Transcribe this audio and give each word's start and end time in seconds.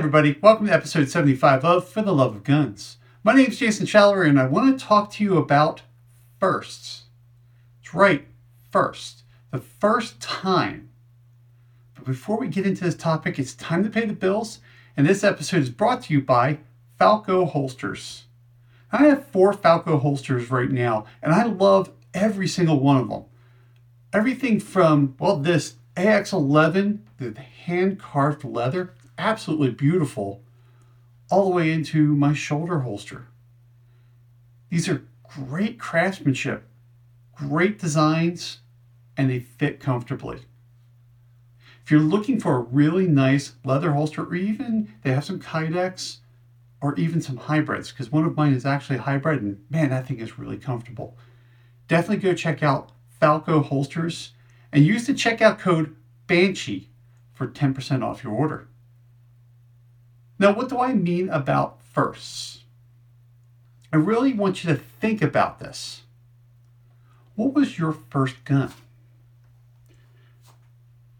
everybody. 0.00 0.38
Welcome 0.40 0.66
to 0.66 0.72
episode 0.72 1.10
75 1.10 1.62
of 1.62 1.86
For 1.86 2.00
the 2.00 2.14
Love 2.14 2.34
of 2.34 2.42
Guns. 2.42 2.96
My 3.22 3.34
name 3.34 3.48
is 3.48 3.58
Jason 3.58 3.84
Schaller, 3.84 4.26
and 4.26 4.40
I 4.40 4.46
want 4.46 4.80
to 4.80 4.82
talk 4.82 5.12
to 5.12 5.22
you 5.22 5.36
about 5.36 5.82
firsts. 6.38 7.02
That's 7.76 7.92
right, 7.92 8.26
first. 8.70 9.24
The 9.50 9.58
first 9.58 10.18
time. 10.18 10.88
But 11.94 12.06
before 12.06 12.38
we 12.38 12.48
get 12.48 12.64
into 12.64 12.82
this 12.82 12.94
topic, 12.94 13.38
it's 13.38 13.54
time 13.54 13.84
to 13.84 13.90
pay 13.90 14.06
the 14.06 14.14
bills, 14.14 14.60
and 14.96 15.06
this 15.06 15.22
episode 15.22 15.60
is 15.60 15.68
brought 15.68 16.04
to 16.04 16.14
you 16.14 16.22
by 16.22 16.60
Falco 16.98 17.44
Holsters. 17.44 18.24
I 18.90 19.04
have 19.04 19.26
four 19.26 19.52
Falco 19.52 19.98
holsters 19.98 20.50
right 20.50 20.70
now, 20.70 21.04
and 21.22 21.34
I 21.34 21.42
love 21.44 21.90
every 22.14 22.48
single 22.48 22.80
one 22.80 22.96
of 22.96 23.10
them. 23.10 23.24
Everything 24.14 24.60
from, 24.60 25.14
well, 25.20 25.36
this 25.36 25.74
AX11, 25.94 27.00
the 27.18 27.38
hand 27.38 27.98
carved 27.98 28.44
leather, 28.44 28.94
absolutely 29.20 29.70
beautiful, 29.70 30.42
all 31.30 31.44
the 31.44 31.54
way 31.54 31.70
into 31.70 32.16
my 32.16 32.32
shoulder 32.32 32.80
holster. 32.80 33.28
These 34.70 34.88
are 34.88 35.06
great 35.22 35.78
craftsmanship, 35.78 36.64
great 37.34 37.78
designs, 37.78 38.60
and 39.16 39.30
they 39.30 39.40
fit 39.40 39.80
comfortably. 39.80 40.40
If 41.84 41.90
you're 41.90 42.00
looking 42.00 42.40
for 42.40 42.56
a 42.56 42.60
really 42.60 43.06
nice 43.06 43.54
leather 43.64 43.92
holster, 43.92 44.24
or 44.24 44.34
even 44.34 44.92
they 45.02 45.12
have 45.12 45.24
some 45.24 45.40
Kydex 45.40 46.18
or 46.80 46.94
even 46.94 47.20
some 47.20 47.36
hybrids, 47.36 47.90
because 47.90 48.10
one 48.10 48.24
of 48.24 48.36
mine 48.36 48.54
is 48.54 48.64
actually 48.64 48.96
a 48.96 49.02
hybrid, 49.02 49.42
and 49.42 49.64
man, 49.68 49.90
that 49.90 50.06
thing 50.06 50.18
is 50.18 50.38
really 50.38 50.56
comfortable. 50.56 51.16
Definitely 51.88 52.18
go 52.18 52.34
check 52.34 52.62
out 52.62 52.92
Falco 53.20 53.60
Holsters 53.60 54.32
and 54.72 54.86
use 54.86 55.06
the 55.06 55.12
checkout 55.12 55.58
code 55.58 55.94
Banshee 56.26 56.88
for 57.34 57.48
10% 57.48 58.02
off 58.02 58.24
your 58.24 58.32
order. 58.32 58.68
Now, 60.40 60.54
what 60.54 60.70
do 60.70 60.80
I 60.80 60.94
mean 60.94 61.28
about 61.28 61.82
firsts? 61.82 62.64
I 63.92 63.96
really 63.96 64.32
want 64.32 64.64
you 64.64 64.70
to 64.70 64.80
think 64.80 65.20
about 65.20 65.58
this. 65.58 66.02
What 67.34 67.52
was 67.52 67.78
your 67.78 67.92
first 67.92 68.42
gun? 68.46 68.72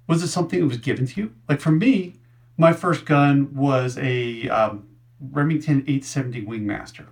Was 0.06 0.22
it 0.22 0.28
something 0.28 0.58
that 0.58 0.66
was 0.66 0.78
given 0.78 1.06
to 1.06 1.20
you? 1.20 1.34
Like 1.50 1.60
for 1.60 1.70
me, 1.70 2.14
my 2.56 2.72
first 2.72 3.04
gun 3.04 3.54
was 3.54 3.98
a 3.98 4.48
um, 4.48 4.88
Remington 5.20 5.84
870 5.86 6.46
Wingmaster. 6.46 7.06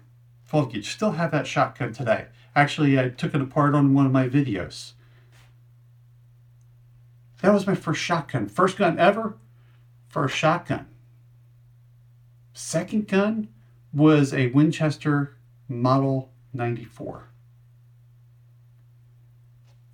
Well, 0.51 0.71
you 0.73 0.83
still 0.83 1.13
have 1.13 1.31
that 1.33 1.47
shotgun 1.47 1.93
today. 1.93 2.29
Actually, 2.57 2.99
I 2.99 3.11
took 3.11 3.35
it 3.35 3.43
apart 3.43 3.75
on 3.75 3.93
one 3.93 4.07
of 4.07 4.13
my 4.13 4.31
videos. 4.31 4.93
That 7.43 7.53
was 7.53 7.67
my 7.67 7.75
first 7.75 8.01
shotgun. 8.01 8.49
First 8.49 8.79
gun 8.79 8.99
ever, 8.99 9.37
first 10.09 10.35
shotgun. 10.35 10.87
Second 12.61 13.07
gun 13.07 13.51
was 13.93 14.35
a 14.35 14.49
Winchester 14.49 15.37
Model 15.69 16.33
94. 16.53 17.29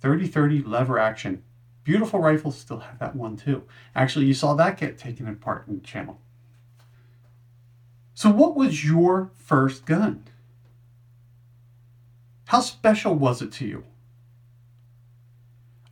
3030 0.01 0.63
lever 0.63 0.97
action. 0.97 1.43
Beautiful 1.83 2.19
rifles 2.19 2.57
still 2.57 2.79
have 2.79 2.97
that 2.97 3.15
one 3.15 3.37
too. 3.37 3.65
Actually, 3.95 4.25
you 4.25 4.33
saw 4.33 4.55
that 4.55 4.79
get 4.79 4.97
taken 4.97 5.27
apart 5.27 5.67
in 5.67 5.75
the 5.75 5.85
channel. 5.85 6.19
So, 8.15 8.31
what 8.31 8.55
was 8.55 8.83
your 8.83 9.29
first 9.35 9.85
gun? 9.85 10.23
How 12.45 12.61
special 12.61 13.13
was 13.13 13.43
it 13.43 13.51
to 13.53 13.67
you? 13.67 13.83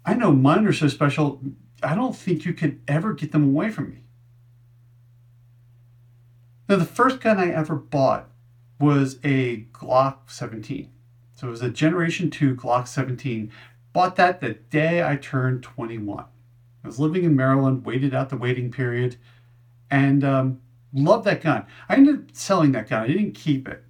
I 0.04 0.16
know 0.16 0.32
mine 0.32 0.66
are 0.66 0.74
so 0.74 0.88
special, 0.88 1.40
I 1.84 1.94
don't 1.94 2.16
think 2.16 2.46
you 2.46 2.54
could 2.56 2.82
ever 2.88 3.14
get 3.14 3.32
them 3.32 3.44
away 3.44 3.70
from 3.70 3.92
me. 3.92 4.03
Now, 6.70 6.78
the 6.78 6.86
first 6.86 7.20
gun 7.20 7.38
I 7.38 7.52
ever 7.52 7.76
bought 7.76 8.30
was 8.80 9.20
a 9.24 9.64
Glock 9.74 10.18
17. 10.28 10.90
So 11.36 11.48
it 11.48 11.52
was 11.52 11.62
a 11.62 11.70
Generation 11.70 12.30
2 12.30 12.56
Glock 12.56 12.88
17. 12.88 13.52
Bought 13.92 14.16
that 14.16 14.40
the 14.40 14.54
day 14.54 15.04
I 15.04 15.18
turned 15.18 15.64
21. 15.64 16.26
I 16.84 16.88
was 16.88 17.00
living 17.00 17.24
in 17.24 17.36
Maryland, 17.36 17.86
waited 17.86 18.14
out 18.14 18.30
the 18.30 18.38
waiting 18.38 18.72
period, 18.72 19.18
and 19.90 20.24
um, 20.24 20.62
loved 20.94 21.26
that 21.26 21.42
gun. 21.42 21.66
I 21.88 21.96
ended 21.96 22.16
up 22.16 22.22
selling 22.34 22.72
that 22.74 22.90
gun. 22.90 23.04
I 23.04 23.08
didn't 23.08 23.34
keep 23.34 23.68
it. 23.68 23.84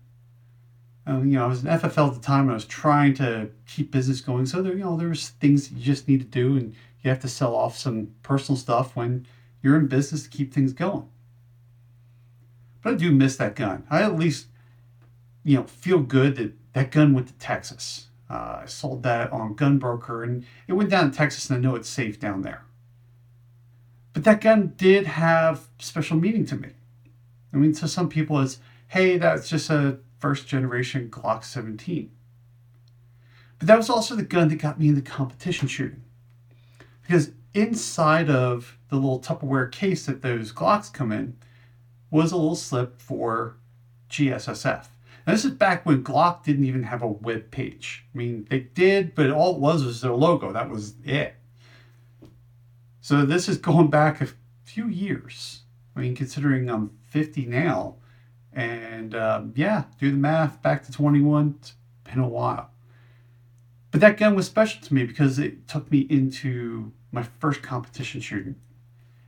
Um, 1.06 1.28
you 1.28 1.38
know, 1.38 1.46
I 1.46 1.48
was 1.48 1.64
an 1.64 1.70
FFL 1.70 2.10
at 2.10 2.14
the 2.16 2.22
time, 2.22 2.42
and 2.42 2.52
I 2.52 2.56
was 2.56 2.66
trying 2.66 3.14
to 3.16 3.50
keep 3.68 3.92
business 3.92 4.22
going. 4.22 4.46
So 4.46 4.62
there, 4.62 4.74
you 4.74 4.84
know, 4.84 4.96
there's 4.96 5.30
things 5.30 5.72
you 5.72 5.80
just 5.80 6.08
need 6.08 6.20
to 6.20 6.26
do, 6.26 6.56
and 6.56 6.74
you 7.02 7.10
have 7.10 7.20
to 7.22 7.28
sell 7.28 7.56
off 7.56 7.78
some 7.78 8.14
personal 8.24 8.58
stuff 8.58 8.96
when 8.96 9.28
you're 9.62 9.78
in 9.78 9.88
business 9.88 10.24
to 10.24 10.30
keep 10.30 10.54
things 10.54 10.72
going. 10.72 11.08
But 12.84 12.94
I 12.94 12.98
do 12.98 13.12
miss 13.12 13.38
that 13.38 13.56
gun. 13.56 13.86
I 13.90 14.04
at 14.04 14.16
least, 14.16 14.48
you 15.44 15.58
know, 15.58 15.64
feel 15.64 16.00
good 16.00 16.36
that 16.36 16.54
that 16.74 16.92
gun 16.92 17.14
went 17.14 17.28
to 17.28 17.34
Texas. 17.34 18.08
Uh, 18.30 18.60
I 18.64 18.66
sold 18.66 19.04
that 19.04 19.32
on 19.32 19.56
GunBroker, 19.56 20.24
and 20.24 20.46
it 20.68 20.74
went 20.74 20.90
down 20.90 21.10
to 21.10 21.18
Texas, 21.18 21.50
and 21.50 21.58
I 21.58 21.62
know 21.62 21.76
it's 21.76 21.90
safe 21.90 22.20
down 22.20 22.42
there. 22.42 22.66
But 24.12 24.26
that 24.26 24.42
gun 24.42 24.74
did 24.76 25.06
have 25.06 25.68
special 25.80 26.18
meaning 26.18 26.46
to 26.48 26.56
me. 26.56 26.70
I 27.54 27.58
mean, 27.58 27.74
to 27.74 27.88
some 27.88 28.10
people, 28.10 28.40
it's 28.40 28.60
hey, 28.88 29.18
that's 29.18 29.50
just 29.50 29.70
a 29.70 30.00
first 30.20 30.48
generation 30.48 31.10
Glock 31.10 31.44
17. 31.44 32.12
But 33.58 33.68
that 33.68 33.78
was 33.78 33.90
also 33.90 34.16
the 34.16 34.24
gun 34.24 34.50
that 34.50 34.58
got 34.58 34.80
me 34.80 34.90
into 34.90 35.02
competition 35.02 35.68
shooting. 35.68 36.04
Because 37.02 37.32
inside 37.54 38.30
of 38.30 38.78
the 38.90 38.96
little 38.96 39.20
Tupperware 39.20 39.72
case 39.72 40.06
that 40.06 40.22
those 40.22 40.52
Glocks 40.52 40.92
come 40.92 41.12
in 41.12 41.38
was 42.14 42.32
a 42.32 42.38
little 42.38 42.56
slip 42.56 43.02
for 43.02 43.58
GSSF. 44.10 44.86
Now, 45.26 45.34
this 45.34 45.46
is 45.46 45.52
back 45.52 45.86
when 45.86 46.04
Glock 46.04 46.44
didn't 46.44 46.66
even 46.66 46.84
have 46.84 47.02
a 47.02 47.08
web 47.08 47.50
page. 47.50 48.06
I 48.14 48.18
mean, 48.18 48.46
they 48.50 48.60
did, 48.60 49.16
but 49.16 49.32
all 49.32 49.56
it 49.56 49.60
was 49.60 49.84
was 49.84 50.02
their 50.02 50.14
logo. 50.14 50.54
That 50.54 50.70
was 50.70 50.94
it. 51.04 51.36
So 53.02 53.26
this 53.26 53.50
is 53.50 53.58
going 53.58 53.90
back 53.90 54.22
a 54.22 54.28
few 54.64 54.88
years. 54.88 55.62
I 55.96 56.02
mean, 56.02 56.16
considering 56.16 56.70
I'm 56.70 56.92
50 57.10 57.46
now, 57.48 57.96
and 58.54 59.16
um, 59.16 59.54
yeah, 59.56 59.86
do 60.00 60.12
the 60.12 60.18
math, 60.18 60.62
back 60.62 60.86
to 60.86 60.92
21, 60.92 61.56
it's 61.60 61.74
been 62.04 62.20
a 62.20 62.28
while. 62.28 62.70
But 63.90 64.02
that 64.02 64.18
gun 64.18 64.36
was 64.36 64.46
special 64.46 64.82
to 64.82 64.94
me 64.94 65.04
because 65.04 65.40
it 65.40 65.68
took 65.68 65.90
me 65.92 66.00
into 66.10 66.92
my 67.12 67.24
first 67.24 67.64
competition 67.64 68.22
shooting. 68.22 68.56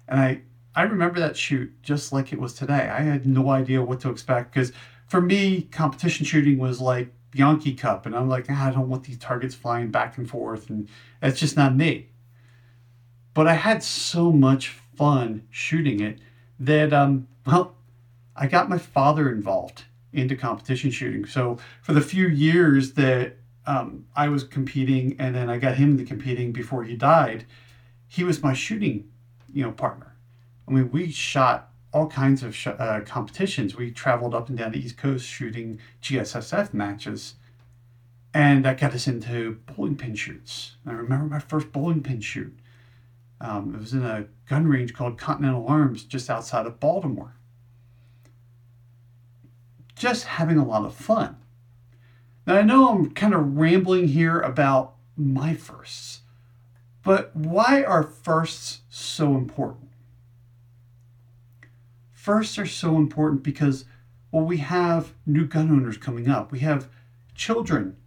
And 0.08 0.20
I, 0.20 0.42
I 0.76 0.84
remember 0.84 1.20
that 1.20 1.38
shoot 1.38 1.74
just 1.82 2.12
like 2.12 2.34
it 2.34 2.40
was 2.40 2.54
today. 2.54 2.90
I 2.90 3.02
had 3.02 3.26
no 3.26 3.50
idea 3.50 3.82
what 3.82 4.02
to 4.02 4.10
expect 4.10 4.54
because 4.54 4.74
for 5.08 5.22
me, 5.22 5.64
competition 5.64 6.26
shooting 6.26 6.58
was 6.58 6.82
like 6.82 7.14
Bianchi 7.32 7.74
Cup. 7.74 8.06
And 8.06 8.16
I'm 8.16 8.30
like, 8.30 8.48
ah, 8.50 8.68
I 8.68 8.72
don't 8.72 8.90
want 8.90 9.04
these 9.04 9.18
targets 9.18 9.54
flying 9.54 9.92
back 9.92 10.18
and 10.18 10.30
forth. 10.30 10.70
And 10.70 10.90
that's 11.22 11.40
just 11.40 11.58
not 11.58 11.76
me. 11.76 12.10
But 13.34 13.48
I 13.48 13.54
had 13.54 13.84
so 13.84 14.32
much 14.32 14.70
fun 14.70 15.46
shooting 15.50 16.00
it 16.00 16.20
that, 16.60 16.94
um, 16.94 17.28
well, 17.46 17.76
I 18.36 18.48
got 18.48 18.70
my 18.70 18.78
father 18.78 19.30
involved 19.30 19.84
into 20.12 20.36
competition 20.36 20.92
shooting. 20.92 21.26
So 21.26 21.58
for 21.82 21.94
the 21.94 22.02
few 22.02 22.28
years 22.28 22.94
that 22.94 23.38
um, 23.66 24.06
I 24.16 24.30
was 24.30 24.44
competing, 24.44 25.16
and 25.20 25.36
then 25.36 25.50
I 25.50 25.58
got 25.58 25.76
him 25.76 25.92
into 25.92 26.06
competing 26.06 26.52
before 26.52 26.84
he 26.84 26.96
died, 26.96 27.46
he 28.08 28.24
was 28.24 28.42
my 28.42 28.54
shooting, 28.54 29.10
you 29.52 29.64
know, 29.64 29.72
partner. 29.72 30.15
I 30.68 30.72
mean, 30.72 30.92
we 30.92 31.12
shot 31.12 31.72
all 31.94 32.08
kinds 32.08 32.44
of 32.44 32.56
sh- 32.56 32.68
uh, 32.68 33.02
competitions. 33.06 33.76
We 33.76 33.92
traveled 33.92 34.34
up 34.34 34.50
and 34.50 34.58
down 34.58 34.72
the 34.72 34.80
East 34.80 34.98
Coast 34.98 35.26
shooting 35.26 35.80
GSSF 36.02 36.74
matches, 36.74 37.36
and 38.34 38.66
that 38.66 38.80
got 38.80 38.94
us 38.94 39.08
into 39.08 39.60
bowling 39.66 39.96
pin 39.96 40.16
shoots. 40.16 40.76
I 40.86 40.92
remember 40.92 41.26
my 41.26 41.40
first 41.40 41.72
bowling 41.72 42.04
pin 42.04 42.22
shoot. 42.22 42.58
Um, 43.40 43.76
it 43.76 43.80
was 43.80 43.94
in 43.94 44.04
a 44.04 44.28
gun 44.48 44.68
range 44.68 44.94
called 44.94 45.18
Continental 45.18 45.68
Arms 45.68 46.04
just 46.04 46.30
outside 46.30 46.66
of 46.66 46.80
Baltimore 46.80 47.36
just 49.96 50.26
having 50.26 50.58
a 50.58 50.66
lot 50.66 50.86
of 50.86 50.94
fun. 50.94 51.38
Now, 52.46 52.58
I 52.58 52.62
know 52.62 52.90
I'm 52.90 53.12
kind 53.12 53.34
of 53.34 53.58
rambling 53.58 54.10
here 54.10 54.40
about 54.40 54.96
my 55.18 55.56
firsts, 55.56 56.22
but 57.04 57.36
why 57.36 57.84
are 57.84 58.04
firsts 58.04 58.82
so 58.90 59.36
important? 59.36 59.85
Firsts 62.26 62.58
are 62.58 62.66
so 62.66 62.98
important 62.98 63.44
because, 63.44 63.86
well, 64.32 64.44
we 64.44 64.58
have 64.58 65.14
new 65.28 65.46
gun 65.46 65.70
owners 65.70 65.98
coming 65.98 66.28
up. 66.28 66.52
We 66.52 66.60
have 66.62 66.90
children 67.36 67.98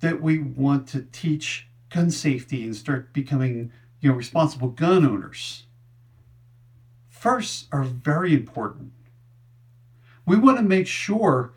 that 0.00 0.20
we 0.20 0.38
want 0.40 0.86
to 0.88 1.06
teach 1.10 1.68
gun 1.88 2.10
safety 2.10 2.64
and 2.64 2.76
start 2.76 3.14
becoming, 3.14 3.72
you 4.00 4.10
know, 4.10 4.14
responsible 4.14 4.68
gun 4.68 5.06
owners. 5.06 5.64
Firsts 7.08 7.66
are 7.72 7.84
very 7.84 8.34
important 8.34 8.92
we 10.26 10.36
want 10.36 10.58
to 10.58 10.62
make 10.62 10.86
sure 10.86 11.54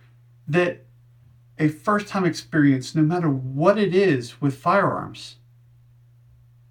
that 0.47 0.85
a 1.57 1.67
first 1.67 2.07
time 2.07 2.25
experience, 2.25 2.95
no 2.95 3.01
matter 3.01 3.29
what 3.29 3.77
it 3.77 3.93
is 3.93 4.41
with 4.41 4.55
firearms, 4.55 5.35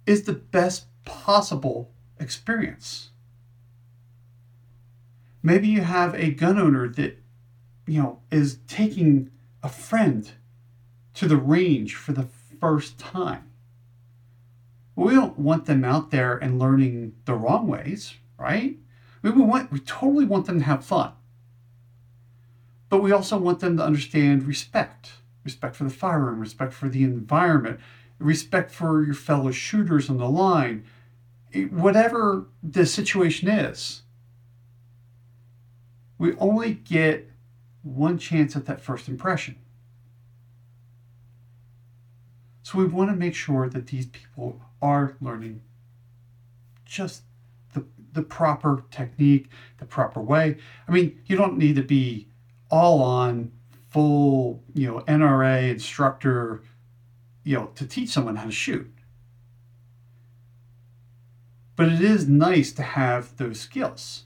is 0.05 0.23
the 0.23 0.33
best 0.33 0.87
possible 1.03 1.91
experience. 2.19 3.11
Maybe 5.45 5.67
you 5.67 5.81
have 5.81 6.15
a 6.15 6.31
gun 6.31 6.57
owner 6.57 6.87
that, 6.87 7.19
you 7.85 8.01
know, 8.01 8.19
is 8.31 8.57
taking 8.67 9.29
a 9.61 9.69
friend 9.69 10.31
to 11.13 11.27
the 11.27 11.37
range 11.37 11.93
for 11.93 12.13
the 12.13 12.27
first 12.59 12.97
time. 12.97 13.51
We 14.95 15.13
don't 15.13 15.37
want 15.37 15.65
them 15.65 15.85
out 15.85 16.09
there 16.09 16.35
and 16.35 16.57
learning 16.57 17.13
the 17.25 17.35
wrong 17.35 17.67
ways, 17.67 18.15
right? 18.39 18.77
We 19.21 19.29
want 19.29 19.71
we 19.71 19.79
totally 19.81 20.25
want 20.25 20.47
them 20.47 20.57
to 20.57 20.65
have 20.65 20.83
fun. 20.83 21.11
But 22.89 23.03
we 23.03 23.11
also 23.11 23.37
want 23.37 23.59
them 23.59 23.77
to 23.77 23.83
understand 23.83 24.47
respect. 24.47 25.11
Respect 25.43 25.75
for 25.75 25.83
the 25.83 25.91
firearm, 25.91 26.39
respect 26.39 26.73
for 26.73 26.89
the 26.89 27.03
environment, 27.03 27.79
respect 28.17 28.71
for 28.71 29.03
your 29.03 29.13
fellow 29.13 29.51
shooters 29.51 30.09
on 30.09 30.17
the 30.17 30.27
line. 30.27 30.85
Whatever 31.69 32.47
the 32.63 32.87
situation 32.87 33.47
is, 33.47 34.01
we 36.17 36.35
only 36.37 36.73
get 36.73 37.29
one 37.83 38.17
chance 38.17 38.55
at 38.55 38.65
that 38.65 38.81
first 38.81 39.07
impression. 39.07 39.55
So 42.63 42.79
we 42.79 42.85
want 42.85 43.11
to 43.11 43.15
make 43.15 43.35
sure 43.35 43.69
that 43.69 43.87
these 43.87 44.07
people 44.07 44.59
are 44.81 45.17
learning 45.21 45.61
just 46.83 47.23
the, 47.73 47.85
the 48.13 48.23
proper 48.23 48.85
technique, 48.89 49.49
the 49.77 49.85
proper 49.85 50.19
way. 50.19 50.57
I 50.87 50.91
mean, 50.91 51.21
you 51.25 51.35
don't 51.35 51.57
need 51.57 51.75
to 51.75 51.83
be 51.83 52.27
all 52.71 53.03
on 53.03 53.51
full, 53.89 54.63
you 54.73 54.87
know, 54.87 55.01
NRA 55.01 55.69
instructor, 55.69 56.63
you 57.43 57.55
know, 57.55 57.67
to 57.75 57.85
teach 57.85 58.09
someone 58.09 58.37
how 58.37 58.45
to 58.45 58.51
shoot. 58.51 58.91
But 61.75 61.89
it 61.89 62.01
is 62.01 62.27
nice 62.27 62.71
to 62.73 62.83
have 62.83 63.37
those 63.37 63.59
skills. 63.59 64.23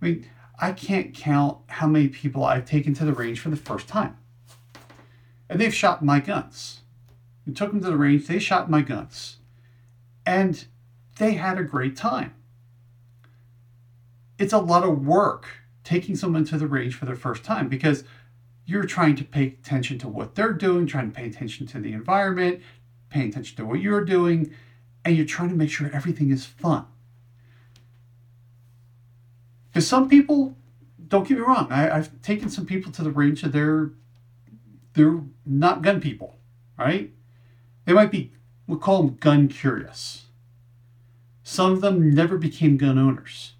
I 0.00 0.04
mean, 0.04 0.30
I 0.58 0.72
can't 0.72 1.14
count 1.14 1.58
how 1.66 1.86
many 1.86 2.08
people 2.08 2.44
I've 2.44 2.64
taken 2.64 2.94
to 2.94 3.04
the 3.04 3.12
range 3.12 3.40
for 3.40 3.50
the 3.50 3.56
first 3.56 3.88
time. 3.88 4.16
And 5.48 5.60
they've 5.60 5.74
shot 5.74 6.04
my 6.04 6.20
guns. 6.20 6.80
We 7.46 7.52
took 7.52 7.70
them 7.70 7.80
to 7.82 7.86
the 7.86 7.96
range, 7.96 8.26
they 8.26 8.38
shot 8.38 8.70
my 8.70 8.80
guns. 8.80 9.36
And 10.24 10.64
they 11.18 11.34
had 11.34 11.58
a 11.58 11.62
great 11.62 11.96
time. 11.96 12.34
It's 14.38 14.52
a 14.52 14.58
lot 14.58 14.84
of 14.84 15.06
work 15.06 15.46
taking 15.84 16.16
someone 16.16 16.44
to 16.46 16.58
the 16.58 16.66
range 16.66 16.94
for 16.94 17.06
the 17.06 17.14
first 17.14 17.44
time 17.44 17.68
because 17.68 18.04
you're 18.66 18.84
trying 18.84 19.14
to 19.16 19.24
pay 19.24 19.46
attention 19.46 19.98
to 19.98 20.08
what 20.08 20.34
they're 20.34 20.52
doing, 20.52 20.86
trying 20.86 21.12
to 21.12 21.16
pay 21.16 21.26
attention 21.26 21.66
to 21.68 21.78
the 21.78 21.92
environment, 21.92 22.60
paying 23.08 23.28
attention 23.28 23.56
to 23.56 23.64
what 23.64 23.80
you're 23.80 24.04
doing, 24.04 24.52
and 25.04 25.16
you're 25.16 25.24
trying 25.24 25.50
to 25.50 25.54
make 25.54 25.70
sure 25.70 25.88
everything 25.92 26.30
is 26.30 26.44
fun. 26.44 26.86
Because 29.76 29.88
some 29.88 30.08
people, 30.08 30.56
don't 31.06 31.28
get 31.28 31.36
me 31.36 31.44
wrong, 31.44 31.66
I, 31.70 31.96
have 31.96 32.22
taken 32.22 32.48
some 32.48 32.64
people 32.64 32.90
to 32.92 33.02
the 33.02 33.10
range 33.10 33.42
and 33.42 33.52
they're 33.52 33.90
they're 34.94 35.20
not 35.44 35.82
gun 35.82 36.00
people, 36.00 36.38
right? 36.78 37.12
They 37.84 37.92
might 37.92 38.10
be, 38.10 38.32
we'll 38.66 38.78
call 38.78 39.02
them 39.02 39.16
gun 39.20 39.48
curious. 39.48 40.28
Some 41.42 41.72
of 41.72 41.82
them 41.82 42.14
never 42.14 42.38
became 42.38 42.78
gun 42.78 42.96
owners. 42.96 43.52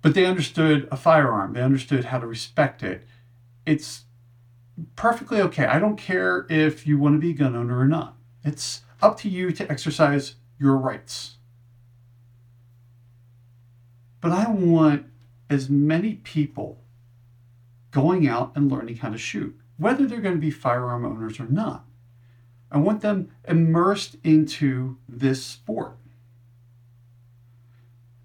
But 0.00 0.14
they 0.14 0.24
understood 0.24 0.88
a 0.90 0.96
firearm, 0.96 1.52
they 1.52 1.60
understood 1.60 2.06
how 2.06 2.18
to 2.18 2.26
respect 2.26 2.82
it. 2.82 3.06
It's 3.66 4.04
perfectly 4.96 5.42
okay. 5.42 5.66
I 5.66 5.78
don't 5.78 5.98
care 5.98 6.46
if 6.48 6.86
you 6.86 6.98
want 6.98 7.14
to 7.16 7.20
be 7.20 7.32
a 7.32 7.34
gun 7.34 7.54
owner 7.54 7.78
or 7.78 7.86
not. 7.86 8.16
It's 8.42 8.84
up 9.02 9.18
to 9.18 9.28
you 9.28 9.52
to 9.52 9.70
exercise 9.70 10.36
your 10.58 10.78
rights. 10.78 11.36
But 14.20 14.32
I 14.32 14.50
want 14.50 15.06
as 15.48 15.68
many 15.68 16.14
people 16.14 16.82
going 17.90 18.28
out 18.28 18.52
and 18.54 18.70
learning 18.70 18.96
how 18.96 19.10
to 19.10 19.18
shoot, 19.18 19.58
whether 19.76 20.06
they're 20.06 20.20
going 20.20 20.34
to 20.34 20.40
be 20.40 20.50
firearm 20.50 21.04
owners 21.04 21.40
or 21.40 21.46
not. 21.46 21.84
I 22.70 22.78
want 22.78 23.00
them 23.00 23.30
immersed 23.48 24.16
into 24.22 24.98
this 25.08 25.44
sport. 25.44 25.96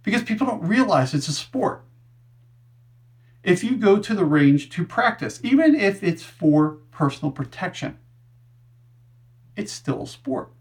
Because 0.04 0.24
people 0.24 0.46
don't 0.46 0.68
realize 0.68 1.14
it's 1.14 1.28
a 1.28 1.34
sport. 1.34 1.84
If 3.44 3.64
you 3.64 3.78
go 3.78 3.98
to 3.98 4.14
the 4.14 4.26
range 4.26 4.70
to 4.72 4.86
practice, 4.86 5.40
even 5.44 5.74
if 5.74 6.04
it's 6.04 6.22
for 6.22 6.78
personal 6.92 7.32
protection, 7.32 7.98
it's 9.56 9.72
still 9.72 10.04
a 10.04 10.08
sport. 10.08 10.52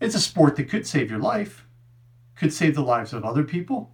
It's 0.00 0.14
a 0.14 0.20
sport 0.20 0.56
that 0.56 0.68
could 0.68 0.86
save 0.86 1.10
your 1.10 1.20
life 1.20 1.67
could 2.38 2.52
save 2.52 2.74
the 2.74 2.82
lives 2.82 3.12
of 3.12 3.24
other 3.24 3.42
people, 3.42 3.92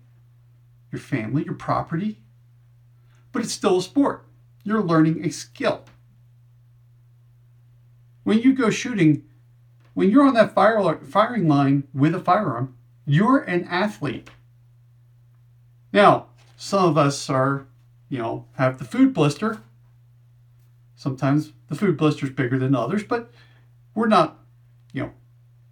your 0.93 1.00
family, 1.00 1.44
your 1.44 1.55
property, 1.55 2.20
but 3.32 3.43
it's 3.43 3.52
still 3.52 3.79
a 3.79 3.82
sport. 3.82 4.26
You're 4.62 4.82
learning 4.82 5.25
a 5.25 5.31
skill. 5.31 5.85
When 8.23 8.41
you 8.41 8.55
go 8.55 8.70
shooting, 8.70 9.25
when 9.94 10.11
you're 10.11 10.26
on 10.26 10.35
that 10.35 10.55
fire, 10.55 10.99
firing 11.05 11.49
line 11.49 11.88
with 11.94 12.14
a 12.14 12.20
firearm, 12.20 12.76
you're 13.06 13.38
an 13.38 13.64
athlete. 13.64 14.29
Now, 15.93 16.26
some 16.56 16.85
of 16.85 16.99
us 16.99 17.31
are, 17.31 17.67
you 18.08 18.19
know, 18.19 18.47
have 18.56 18.79
the 18.79 18.85
food 18.85 19.14
blister. 19.14 19.62
Sometimes 20.97 21.52
the 21.69 21.75
food 21.75 21.97
blister 21.97 22.26
is 22.26 22.32
bigger 22.32 22.58
than 22.58 22.75
others, 22.75 23.05
but 23.05 23.31
we're 23.94 24.08
not, 24.08 24.38
you 24.93 25.02
know, 25.02 25.12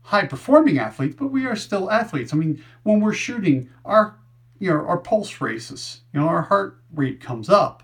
high 0.03 0.27
performing 0.27 0.79
athletes, 0.79 1.17
but 1.19 1.29
we 1.29 1.47
are 1.47 1.57
still 1.57 1.91
athletes. 1.91 2.33
I 2.33 2.37
mean, 2.37 2.63
when 2.83 3.01
we're 3.01 3.13
shooting, 3.13 3.71
our 3.85 4.17
you 4.59 4.71
know 4.71 4.85
our 4.87 4.99
pulse 4.99 5.41
races, 5.41 6.01
you 6.13 6.21
know, 6.21 6.29
our 6.29 6.43
heart 6.43 6.79
rate 6.93 7.21
comes 7.21 7.49
up. 7.49 7.83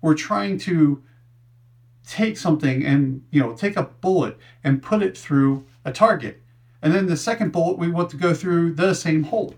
We're 0.00 0.14
trying 0.14 0.58
to 0.58 1.02
take 2.06 2.36
something 2.36 2.84
and 2.84 3.24
you 3.30 3.40
know 3.40 3.54
take 3.54 3.76
a 3.76 3.84
bullet 3.84 4.38
and 4.62 4.82
put 4.82 5.02
it 5.02 5.16
through 5.16 5.64
a 5.84 5.92
target, 5.92 6.42
and 6.82 6.94
then 6.94 7.06
the 7.06 7.16
second 7.16 7.52
bullet 7.52 7.78
we 7.78 7.90
want 7.90 8.10
to 8.10 8.16
go 8.16 8.34
through 8.34 8.74
the 8.74 8.94
same 8.94 9.24
hole. 9.24 9.54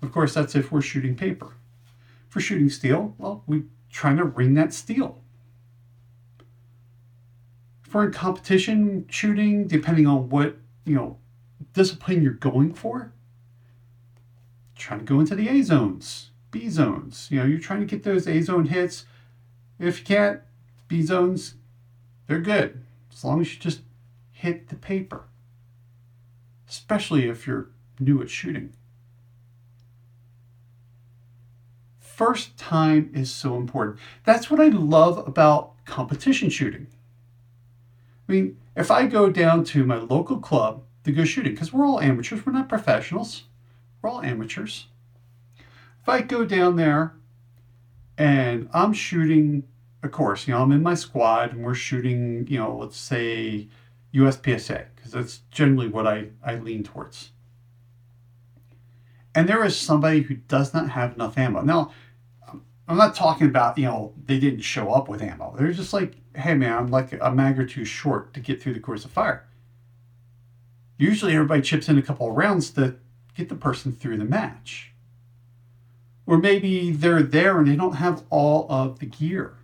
Of 0.00 0.12
course, 0.12 0.34
that's 0.34 0.54
if 0.54 0.72
we're 0.72 0.82
shooting 0.82 1.14
paper. 1.14 1.54
For 2.28 2.40
shooting 2.40 2.70
steel, 2.70 3.14
well, 3.18 3.44
we're 3.46 3.64
trying 3.90 4.16
to 4.16 4.24
ring 4.24 4.54
that 4.54 4.72
steel. 4.72 5.20
For 7.82 8.06
in 8.06 8.12
competition 8.12 9.06
shooting, 9.10 9.68
depending 9.68 10.06
on 10.06 10.30
what 10.30 10.56
you 10.84 10.94
know, 10.94 11.18
discipline 11.72 12.22
you're 12.22 12.32
going 12.32 12.74
for, 12.74 13.12
trying 14.76 15.00
to 15.00 15.04
go 15.04 15.20
into 15.20 15.34
the 15.34 15.48
A 15.48 15.62
zones, 15.62 16.30
B 16.50 16.68
zones. 16.68 17.28
You 17.30 17.40
know, 17.40 17.46
you're 17.46 17.58
trying 17.58 17.80
to 17.80 17.86
get 17.86 18.02
those 18.02 18.26
A 18.26 18.40
zone 18.42 18.66
hits. 18.66 19.06
If 19.78 20.00
you 20.00 20.04
can't, 20.04 20.40
B 20.88 21.02
zones, 21.02 21.54
they're 22.26 22.40
good. 22.40 22.84
As 23.12 23.24
long 23.24 23.40
as 23.40 23.52
you 23.52 23.60
just 23.60 23.80
hit 24.30 24.68
the 24.68 24.76
paper. 24.76 25.24
Especially 26.68 27.28
if 27.28 27.46
you're 27.46 27.70
new 28.00 28.20
at 28.22 28.30
shooting. 28.30 28.72
First 32.00 32.56
time 32.56 33.10
is 33.14 33.30
so 33.30 33.56
important. 33.56 33.98
That's 34.24 34.50
what 34.50 34.60
I 34.60 34.68
love 34.68 35.26
about 35.26 35.72
competition 35.84 36.50
shooting. 36.50 36.86
I 38.28 38.32
mean, 38.32 38.58
if 38.76 38.90
I 38.90 39.06
go 39.06 39.30
down 39.30 39.64
to 39.64 39.84
my 39.84 39.98
local 39.98 40.38
club 40.38 40.82
to 41.04 41.12
go 41.12 41.24
shooting, 41.24 41.52
because 41.52 41.72
we're 41.72 41.86
all 41.86 42.00
amateurs, 42.00 42.44
we're 42.44 42.52
not 42.52 42.68
professionals, 42.68 43.44
we're 44.00 44.10
all 44.10 44.22
amateurs. 44.22 44.86
If 45.58 46.08
I 46.08 46.22
go 46.22 46.44
down 46.44 46.76
there 46.76 47.14
and 48.18 48.68
I'm 48.72 48.92
shooting 48.92 49.64
of 50.02 50.10
course, 50.10 50.46
you 50.46 50.54
know, 50.54 50.62
I'm 50.62 50.72
in 50.72 50.82
my 50.82 50.94
squad 50.94 51.52
and 51.52 51.64
we're 51.64 51.74
shooting, 51.74 52.46
you 52.48 52.58
know, 52.58 52.76
let's 52.76 52.96
say 52.96 53.68
USPSA, 54.14 54.86
because 54.94 55.12
that's 55.12 55.38
generally 55.50 55.88
what 55.88 56.06
I, 56.06 56.28
I 56.44 56.56
lean 56.56 56.82
towards. 56.82 57.30
And 59.34 59.48
there 59.48 59.64
is 59.64 59.76
somebody 59.76 60.22
who 60.22 60.34
does 60.34 60.74
not 60.74 60.90
have 60.90 61.14
enough 61.14 61.38
ammo. 61.38 61.62
Now, 61.62 61.92
I'm 62.92 62.98
not 62.98 63.14
talking 63.14 63.46
about, 63.46 63.78
you 63.78 63.86
know, 63.86 64.12
they 64.26 64.38
didn't 64.38 64.60
show 64.60 64.90
up 64.92 65.08
with 65.08 65.22
ammo. 65.22 65.54
They're 65.56 65.72
just 65.72 65.94
like, 65.94 66.12
hey 66.36 66.52
man, 66.52 66.76
I'm 66.76 66.88
like 66.88 67.18
a 67.18 67.32
mag 67.32 67.58
or 67.58 67.64
two 67.64 67.86
short 67.86 68.34
to 68.34 68.40
get 68.40 68.60
through 68.60 68.74
the 68.74 68.80
course 68.80 69.06
of 69.06 69.10
fire. 69.10 69.48
Usually 70.98 71.32
everybody 71.32 71.62
chips 71.62 71.88
in 71.88 71.96
a 71.96 72.02
couple 72.02 72.28
of 72.28 72.36
rounds 72.36 72.68
to 72.72 72.96
get 73.34 73.48
the 73.48 73.54
person 73.54 73.92
through 73.92 74.18
the 74.18 74.26
match. 74.26 74.92
Or 76.26 76.36
maybe 76.36 76.90
they're 76.90 77.22
there 77.22 77.58
and 77.58 77.66
they 77.66 77.76
don't 77.76 77.94
have 77.94 78.24
all 78.28 78.66
of 78.70 78.98
the 78.98 79.06
gear. 79.06 79.54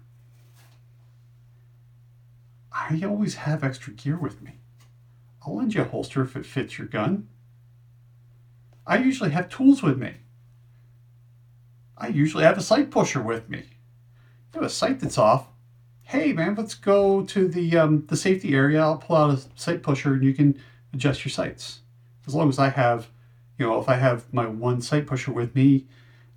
I 2.73 3.03
always 3.05 3.35
have 3.35 3.63
extra 3.63 3.93
gear 3.93 4.17
with 4.17 4.41
me. 4.41 4.53
I'll 5.47 5.55
lend 5.55 5.75
you 5.75 5.83
a 5.83 5.85
holster 5.85 6.23
if 6.23 6.35
it 6.35 6.47
fits 6.47 6.79
your 6.79 6.87
gun. 6.87 7.29
I 8.87 8.97
usually 8.97 9.31
have 9.31 9.51
tools 9.51 9.83
with 9.83 9.99
me. 9.99 10.15
I 12.01 12.09
usually 12.09 12.45
have 12.45 12.57
a 12.57 12.63
sight 12.63 12.91
pusher 12.91 13.21
with 13.21 13.49
me. 13.49 13.59
You 13.59 14.61
have 14.61 14.63
a 14.63 14.71
sight 14.71 15.01
that's 15.01 15.19
off. 15.19 15.49
Hey 16.03 16.33
man, 16.33 16.55
let's 16.55 16.75
go 16.75 17.23
to 17.25 17.49
the 17.49 17.77
um, 17.77 18.07
the 18.07 18.17
safety 18.17 18.55
area. 18.55 18.81
I'll 18.81 18.97
pull 18.97 19.17
out 19.17 19.31
a 19.31 19.43
sight 19.57 19.83
pusher 19.83 20.15
and 20.15 20.23
you 20.23 20.33
can 20.33 20.59
adjust 20.95 21.25
your 21.25 21.31
sights. 21.33 21.81
As 22.27 22.35
long 22.35 22.49
as 22.49 22.59
I 22.59 22.71
have, 22.71 23.09
You 23.59 23.67
know, 23.67 23.81
if 23.81 23.89
I 23.89 23.97
have 23.97 24.33
my 24.33 24.47
one 24.47 24.81
sight 24.81 25.07
pusher 25.07 25.33
with 25.33 25.55
me, 25.55 25.87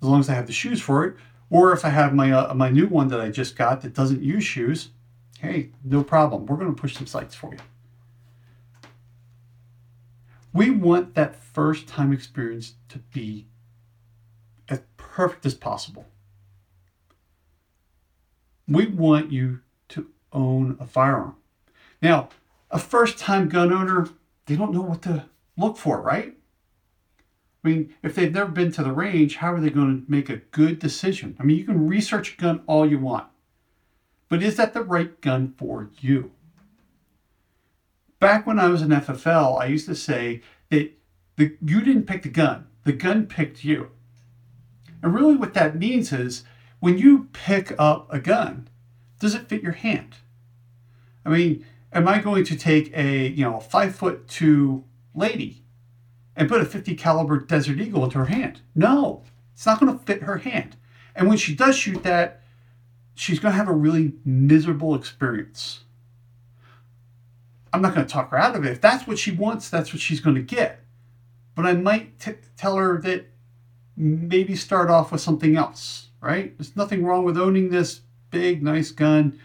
as 0.00 0.08
long 0.08 0.20
as 0.20 0.28
I 0.28 0.34
have 0.34 0.48
the 0.48 0.52
shoes 0.52 0.80
for 0.80 1.04
it, 1.04 1.16
or 1.48 1.72
if 1.72 1.84
I 1.84 1.90
have 1.90 2.12
my 2.12 2.32
uh, 2.32 2.52
my 2.54 2.68
new 2.68 2.88
one 2.88 3.08
that 3.08 3.20
I 3.20 3.30
just 3.30 3.56
got 3.56 3.80
that 3.82 3.94
doesn't 3.94 4.22
use 4.22 4.44
shoes, 4.44 4.90
hey, 5.38 5.70
no 5.84 6.02
problem. 6.02 6.46
We're 6.46 6.56
going 6.56 6.74
to 6.74 6.80
push 6.80 6.96
some 6.96 7.06
sights 7.06 7.34
for 7.34 7.52
you. 7.52 7.60
We 10.52 10.70
want 10.70 11.14
that 11.14 11.36
first 11.36 11.86
time 11.86 12.12
experience 12.12 12.74
to 12.88 12.98
be 12.98 13.46
as 14.68 14.80
perfect 14.96 15.44
as 15.46 15.54
possible. 15.54 16.06
We 18.68 18.86
want 18.86 19.32
you 19.32 19.60
to 19.88 20.08
own 20.32 20.76
a 20.80 20.86
firearm. 20.86 21.36
Now, 22.00 22.30
a 22.70 22.78
first 22.78 23.18
time 23.18 23.48
gun 23.48 23.72
owner, 23.72 24.08
they 24.46 24.56
don't 24.56 24.72
know 24.72 24.80
what 24.80 25.02
to 25.02 25.26
look 25.56 25.76
for, 25.76 26.00
right? 26.00 26.34
I 27.64 27.68
mean, 27.68 27.94
if 28.02 28.14
they've 28.14 28.32
never 28.32 28.50
been 28.50 28.72
to 28.72 28.82
the 28.82 28.92
range, 28.92 29.36
how 29.36 29.52
are 29.52 29.60
they 29.60 29.70
going 29.70 30.04
to 30.04 30.10
make 30.10 30.28
a 30.28 30.36
good 30.36 30.78
decision? 30.78 31.36
I 31.38 31.44
mean, 31.44 31.58
you 31.58 31.64
can 31.64 31.86
research 31.86 32.34
a 32.34 32.40
gun 32.40 32.62
all 32.66 32.88
you 32.88 32.98
want, 32.98 33.28
but 34.28 34.42
is 34.42 34.56
that 34.56 34.74
the 34.74 34.82
right 34.82 35.20
gun 35.20 35.54
for 35.56 35.90
you? 36.00 36.32
Back 38.18 38.46
when 38.46 38.58
I 38.58 38.68
was 38.68 38.82
in 38.82 38.88
FFL, 38.88 39.60
I 39.60 39.66
used 39.66 39.86
to 39.86 39.94
say 39.94 40.42
that 40.70 40.92
the, 41.36 41.56
you 41.64 41.80
didn't 41.80 42.06
pick 42.06 42.22
the 42.22 42.28
gun, 42.28 42.66
the 42.84 42.92
gun 42.92 43.26
picked 43.26 43.64
you. 43.64 43.90
And 45.02 45.14
really, 45.14 45.36
what 45.36 45.54
that 45.54 45.76
means 45.76 46.12
is 46.12 46.44
when 46.80 46.98
you 46.98 47.28
pick 47.32 47.74
up 47.78 48.12
a 48.12 48.18
gun, 48.18 48.68
does 49.18 49.34
it 49.34 49.48
fit 49.48 49.62
your 49.62 49.72
hand? 49.72 50.16
I 51.24 51.30
mean, 51.30 51.66
am 51.92 52.08
I 52.08 52.18
going 52.20 52.44
to 52.44 52.56
take 52.56 52.96
a 52.96 53.28
you 53.28 53.44
know 53.44 53.60
five 53.60 53.94
foot 53.94 54.28
two 54.28 54.84
lady 55.14 55.64
and 56.34 56.48
put 56.48 56.60
a 56.60 56.64
50 56.64 56.94
caliber 56.94 57.38
Desert 57.38 57.80
Eagle 57.80 58.04
into 58.04 58.18
her 58.18 58.26
hand? 58.26 58.62
No, 58.74 59.24
it's 59.54 59.66
not 59.66 59.80
going 59.80 59.96
to 59.96 60.04
fit 60.04 60.22
her 60.22 60.38
hand. 60.38 60.76
And 61.14 61.28
when 61.28 61.36
she 61.36 61.54
does 61.54 61.76
shoot 61.76 62.02
that, 62.04 62.42
she's 63.14 63.38
going 63.38 63.52
to 63.52 63.56
have 63.56 63.68
a 63.68 63.72
really 63.72 64.14
miserable 64.24 64.94
experience. 64.94 65.84
I'm 67.72 67.82
not 67.82 67.94
going 67.94 68.06
to 68.06 68.12
talk 68.12 68.30
her 68.30 68.38
out 68.38 68.56
of 68.56 68.64
it. 68.64 68.72
If 68.72 68.80
that's 68.80 69.06
what 69.06 69.18
she 69.18 69.30
wants, 69.30 69.70
that's 69.70 69.92
what 69.92 70.00
she's 70.00 70.20
going 70.20 70.36
to 70.36 70.42
get. 70.42 70.80
But 71.54 71.66
I 71.66 71.74
might 71.74 72.18
t- 72.18 72.34
tell 72.56 72.76
her 72.76 73.00
that 73.02 73.26
maybe 73.96 74.56
start 74.56 74.90
off 74.90 75.12
with 75.12 75.20
something 75.20 75.56
else, 75.56 76.08
right? 76.20 76.56
There's 76.56 76.76
nothing 76.76 77.04
wrong 77.04 77.24
with 77.24 77.36
owning 77.36 77.70
this 77.70 78.00
big, 78.30 78.62
nice 78.62 78.90
gun. 78.90 79.38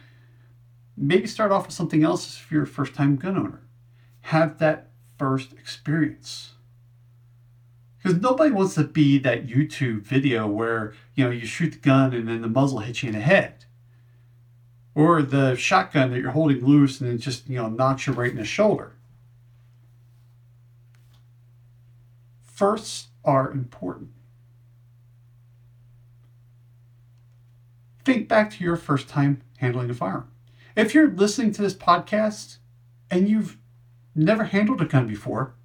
Maybe 0.95 1.27
start 1.27 1.51
off 1.51 1.67
with 1.67 1.75
something 1.75 2.03
else 2.03 2.39
if 2.39 2.51
you're 2.51 2.63
a 2.63 2.67
first 2.67 2.95
time 2.95 3.17
gun 3.17 3.37
owner. 3.37 3.61
Have 4.21 4.59
that 4.59 4.91
first 5.17 5.53
experience. 5.53 6.53
Because 7.97 8.21
nobody 8.21 8.51
wants 8.51 8.75
to 8.75 8.83
be 8.83 9.17
that 9.19 9.47
YouTube 9.47 10.03
video 10.03 10.47
where, 10.47 10.93
you 11.15 11.25
know, 11.25 11.31
you 11.31 11.45
shoot 11.45 11.73
the 11.73 11.79
gun 11.79 12.13
and 12.13 12.27
then 12.27 12.41
the 12.41 12.47
muzzle 12.47 12.79
hits 12.79 13.03
you 13.03 13.09
in 13.09 13.15
the 13.15 13.21
head. 13.21 13.65
Or 14.95 15.21
the 15.21 15.55
shotgun 15.55 16.11
that 16.11 16.19
you're 16.19 16.31
holding 16.31 16.65
loose 16.65 17.01
and 17.01 17.11
it 17.11 17.17
just, 17.17 17.49
you 17.49 17.57
know, 17.57 17.67
knocks 17.67 18.07
you 18.07 18.13
right 18.13 18.31
in 18.31 18.37
the 18.37 18.45
shoulder. 18.45 18.93
Firsts 22.41 23.07
are 23.23 23.51
important. 23.51 24.11
Think 28.07 28.29
back 28.29 28.49
to 28.49 28.63
your 28.63 28.77
first 28.77 29.09
time 29.09 29.41
handling 29.57 29.89
a 29.89 29.93
firearm. 29.93 30.31
If 30.77 30.93
you're 30.93 31.11
listening 31.11 31.51
to 31.51 31.61
this 31.61 31.73
podcast 31.73 32.55
and 33.11 33.27
you've 33.27 33.57
never 34.15 34.45
handled 34.45 34.79
a 34.79 34.85
gun 34.85 35.07
before, 35.07 35.55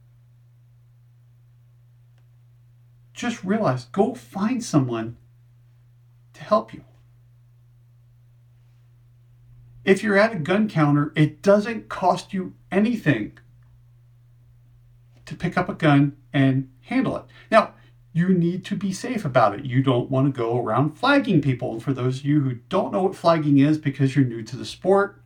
just 3.14 3.44
realize 3.44 3.84
go 3.84 4.16
find 4.16 4.64
someone 4.64 5.16
to 6.32 6.42
help 6.42 6.74
you. 6.74 6.82
If 9.84 10.02
you're 10.02 10.18
at 10.18 10.34
a 10.34 10.40
gun 10.40 10.68
counter, 10.68 11.12
it 11.14 11.42
doesn't 11.42 11.88
cost 11.88 12.32
you 12.32 12.54
anything 12.72 13.38
to 15.26 15.36
pick 15.36 15.56
up 15.56 15.68
a 15.68 15.74
gun 15.74 16.16
and 16.32 16.72
handle 16.80 17.16
it. 17.18 17.24
Now, 17.52 17.74
you 18.12 18.28
need 18.28 18.64
to 18.66 18.76
be 18.76 18.92
safe 18.92 19.24
about 19.24 19.58
it. 19.58 19.64
You 19.64 19.82
don't 19.82 20.10
want 20.10 20.32
to 20.32 20.38
go 20.38 20.58
around 20.58 20.98
flagging 20.98 21.40
people. 21.40 21.72
And 21.72 21.82
for 21.82 21.94
those 21.94 22.18
of 22.18 22.26
you 22.26 22.40
who 22.40 22.54
don't 22.68 22.92
know 22.92 23.02
what 23.02 23.16
flagging 23.16 23.58
is 23.58 23.78
because 23.78 24.14
you're 24.14 24.24
new 24.24 24.42
to 24.42 24.56
the 24.56 24.66
sport, 24.66 25.22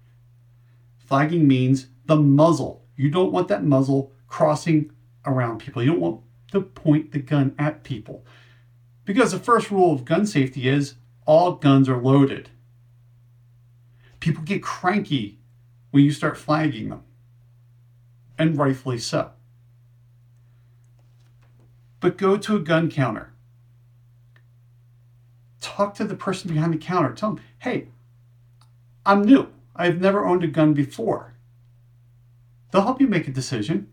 flagging 0.99 1.49
means 1.49 1.88
the 2.05 2.16
muzzle. 2.16 2.85
You 2.97 3.11
don't 3.11 3.33
want 3.33 3.49
that 3.49 3.64
muzzle 3.64 4.12
crossing 4.28 4.93
around 5.25 5.59
people. 5.59 5.83
You 5.83 5.93
don't 5.93 6.00
want 6.00 6.21
to 6.52 6.61
point 6.61 7.11
the 7.11 7.19
gun 7.19 7.55
at 7.59 7.83
people. 7.83 8.25
Because 9.05 9.33
the 9.33 9.38
first 9.38 9.71
rule 9.71 9.93
of 9.93 10.05
gun 10.05 10.25
safety 10.25 10.69
is 10.69 10.95
all 11.26 11.52
guns 11.52 11.88
are 11.88 12.00
loaded. 12.00 12.50
People 14.21 14.45
get 14.45 14.62
cranky 14.62 15.40
when 15.90 16.05
you 16.05 16.12
start 16.12 16.37
flagging 16.37 16.88
them, 16.88 17.02
and 18.38 18.59
rightfully 18.59 18.99
so 18.99 19.31
but 22.06 22.18
go 22.18 22.36
to 22.36 22.54
a 22.54 22.60
gun 22.60 22.88
counter. 22.88 23.32
Talk 25.60 25.96
to 25.96 26.04
the 26.04 26.14
person 26.14 26.54
behind 26.54 26.72
the 26.72 26.78
counter. 26.78 27.12
Tell 27.12 27.34
them, 27.34 27.44
hey, 27.58 27.88
I'm 29.04 29.22
new. 29.22 29.48
I've 29.75 30.00
never 30.00 30.25
owned 30.25 30.44
a 30.44 30.46
gun 30.46 30.72
before. 30.72 31.34
They'll 32.70 32.82
help 32.82 33.00
you 33.00 33.08
make 33.08 33.26
a 33.26 33.32
decision. 33.32 33.90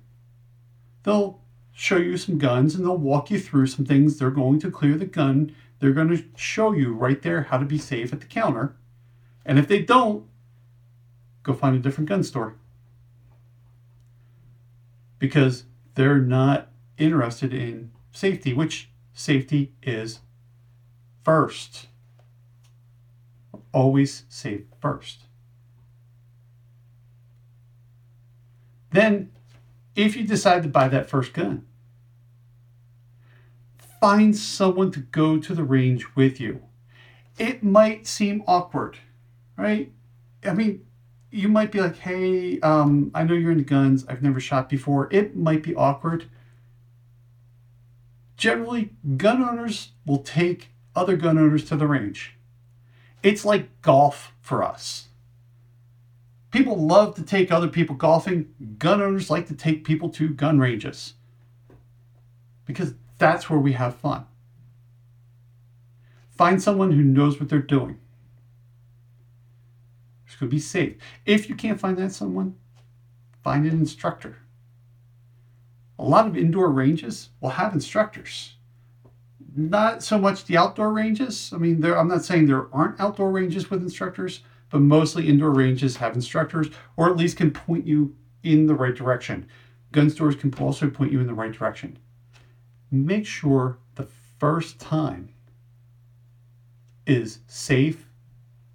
They'll 1.02 1.42
show 1.72 1.98
you 1.98 2.18
some 2.18 2.38
guns 2.38 2.76
and 2.76 2.86
they'll 2.86 3.00
walk 3.00 3.32
you 3.32 3.40
through 3.40 3.66
some 3.66 3.84
things. 3.84 4.20
They're 4.20 4.30
going 4.30 4.60
to 4.60 4.70
clear 4.70 4.96
the 4.96 5.08
gun. 5.08 5.56
They're 5.80 5.92
going 5.92 6.10
to 6.10 6.24
show 6.36 6.72
you 6.72 6.94
right 6.94 7.20
there 7.20 7.42
how 7.42 7.58
to 7.58 7.66
be 7.66 7.80
safe 7.80 8.14
at 8.14 8.20
the 8.20 8.28
counter. 8.28 8.76
And 9.44 9.58
if 9.58 9.68
they 9.68 9.82
don't, 9.82 10.28
go 11.42 11.54
find 11.54 11.76
a 11.76 11.80
different 11.80 12.10
gun 12.10 12.22
store. 12.22 12.58
Because 15.18 15.64
they're 15.96 16.20
not 16.20 16.70
interested 17.00 17.56
in 17.56 17.92
safety, 18.14 18.54
which 18.54 18.90
safety 19.14 19.74
is 19.82 20.20
first. 21.24 21.88
Always 23.74 24.24
safe 24.30 24.62
first. 24.80 25.24
Then, 28.92 29.32
if 29.96 30.16
you 30.16 30.26
decide 30.26 30.64
to 30.64 30.70
buy 30.70 30.88
that 30.88 31.10
first 31.10 31.34
gun, 31.34 31.66
find 34.00 34.36
someone 34.36 34.92
to 34.92 35.00
go 35.00 35.40
to 35.40 35.56
the 35.56 35.64
range 35.64 36.06
with 36.16 36.40
you. 36.40 36.62
It 37.40 37.64
might 37.64 38.06
seem 38.06 38.44
awkward, 38.46 39.00
right? 39.58 39.92
I 40.46 40.54
mean, 40.54 40.86
you 41.32 41.48
might 41.48 41.72
be 41.72 41.82
like, 41.82 41.98
hey, 41.98 42.60
um, 42.60 43.10
I 43.16 43.24
know 43.24 43.34
you're 43.34 43.52
into 43.52 43.64
guns. 43.64 44.06
I've 44.08 44.22
never 44.22 44.40
shot 44.40 44.70
before. 44.70 45.12
It 45.12 45.36
might 45.36 45.64
be 45.64 45.74
awkward 45.74 46.26
generally 48.38 48.92
gun 49.18 49.44
owners 49.44 49.92
will 50.06 50.20
take 50.20 50.70
other 50.96 51.16
gun 51.16 51.38
owners 51.38 51.66
to 51.66 51.76
the 51.76 51.88
range. 51.88 52.36
It's 53.22 53.46
like 53.46 53.82
golf 53.82 54.34
for 54.42 54.64
us. 54.64 55.08
People 56.52 56.76
love 56.78 57.16
to 57.16 57.24
take 57.24 57.52
other 57.52 57.68
people 57.68 57.96
golfing. 57.96 58.54
Gun 58.78 59.02
owners 59.02 59.30
like 59.30 59.48
to 59.48 59.56
take 59.56 59.84
people 59.84 60.10
to 60.10 60.30
gun 60.30 60.60
ranges 60.60 61.14
because 62.66 62.94
that's 63.18 63.50
where 63.50 63.60
we 63.60 63.74
have 63.74 63.96
fun. 63.96 64.26
Find 66.38 66.62
someone 66.62 66.92
who 66.92 67.04
knows 67.04 67.40
what 67.40 67.50
they're 67.50 67.60
doing. 67.60 67.98
It's 70.26 70.36
going 70.36 70.50
to 70.50 70.56
be 70.56 70.60
safe. 70.60 70.98
If 71.26 71.50
you 71.50 71.56
can't 71.56 71.80
find 71.80 71.98
that 71.98 72.12
someone, 72.12 72.56
find 73.44 73.66
an 73.66 73.80
instructor 73.80 74.43
a 76.04 76.06
lot 76.06 76.28
of 76.28 76.36
indoor 76.36 76.70
ranges 76.70 77.30
will 77.40 77.52
have 77.52 77.74
instructors. 77.74 78.56
Not 79.56 80.04
so 80.04 80.18
much 80.18 80.44
the 80.44 80.58
outdoor 80.58 80.92
ranges. 80.92 81.54
I 81.54 81.58
mean, 81.58 81.80
there, 81.80 81.98
I'm 81.98 82.10
not 82.10 82.26
saying 82.26 82.46
there 82.46 82.68
aren't 82.76 83.00
outdoor 83.00 83.32
ranges 83.32 83.70
with 83.70 83.82
instructors, 83.82 84.42
but 84.70 84.82
mostly 84.82 85.30
indoor 85.30 85.52
ranges 85.52 85.96
have 85.98 86.14
instructors 86.14 86.68
or 86.98 87.10
at 87.10 87.16
least 87.16 87.38
can 87.38 87.52
point 87.52 87.88
you 87.88 88.18
in 88.44 88.66
the 88.66 88.76
right 88.76 88.94
direction. 88.94 89.48
Gun 89.94 90.10
stores 90.10 90.36
can 90.36 90.54
also 90.56 90.90
point 90.90 91.14
you 91.14 91.22
in 91.22 91.28
the 91.28 91.34
right 91.34 91.54
direction. 91.54 91.98
Make 92.92 93.26
sure 93.26 93.78
the 93.96 94.10
first 94.40 94.82
time 94.82 95.30
is 97.08 97.40
safe 97.48 98.10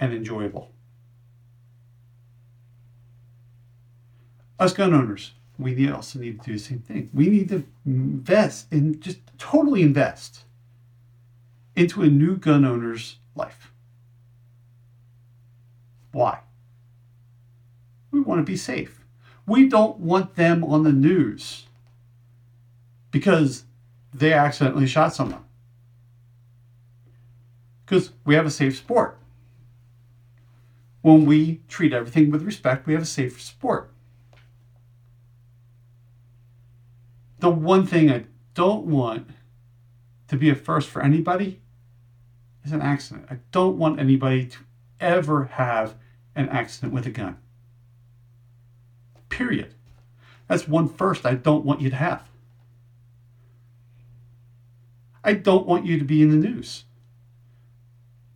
and 0.00 0.14
enjoyable. 0.14 0.70
Us 4.58 4.72
gun 4.72 4.94
owners, 4.94 5.32
we 5.58 5.90
also 5.90 6.20
need 6.20 6.40
to 6.40 6.46
do 6.46 6.52
the 6.52 6.58
same 6.58 6.78
thing. 6.80 7.10
We 7.12 7.28
need 7.28 7.48
to 7.48 7.64
invest 7.84 8.72
and 8.72 9.00
just 9.00 9.18
totally 9.38 9.82
invest 9.82 10.44
into 11.74 12.02
a 12.02 12.06
new 12.06 12.36
gun 12.36 12.64
owner's 12.64 13.16
life. 13.34 13.72
Why? 16.12 16.40
We 18.10 18.20
want 18.20 18.38
to 18.38 18.50
be 18.50 18.56
safe. 18.56 19.04
We 19.46 19.68
don't 19.68 19.98
want 19.98 20.36
them 20.36 20.62
on 20.62 20.84
the 20.84 20.92
news 20.92 21.66
because 23.10 23.64
they 24.14 24.32
accidentally 24.32 24.86
shot 24.86 25.14
someone. 25.14 25.44
Because 27.84 28.10
we 28.24 28.34
have 28.34 28.46
a 28.46 28.50
safe 28.50 28.76
sport. 28.76 29.18
When 31.02 31.26
we 31.26 31.60
treat 31.68 31.92
everything 31.92 32.30
with 32.30 32.42
respect, 32.42 32.86
we 32.86 32.92
have 32.92 33.02
a 33.02 33.06
safe 33.06 33.40
sport. 33.40 33.90
The 37.38 37.50
one 37.50 37.86
thing 37.86 38.10
I 38.10 38.24
don't 38.54 38.86
want 38.86 39.28
to 40.28 40.36
be 40.36 40.50
a 40.50 40.54
first 40.54 40.88
for 40.88 41.02
anybody 41.02 41.60
is 42.64 42.72
an 42.72 42.82
accident. 42.82 43.26
I 43.30 43.38
don't 43.52 43.78
want 43.78 44.00
anybody 44.00 44.46
to 44.46 44.58
ever 45.00 45.44
have 45.44 45.94
an 46.34 46.48
accident 46.48 46.92
with 46.92 47.06
a 47.06 47.10
gun. 47.10 47.38
Period. 49.28 49.74
That's 50.48 50.66
one 50.66 50.88
first 50.88 51.24
I 51.26 51.34
don't 51.34 51.64
want 51.64 51.80
you 51.80 51.90
to 51.90 51.96
have. 51.96 52.28
I 55.22 55.34
don't 55.34 55.66
want 55.66 55.84
you 55.84 55.98
to 55.98 56.04
be 56.04 56.22
in 56.22 56.30
the 56.30 56.48
news. 56.48 56.84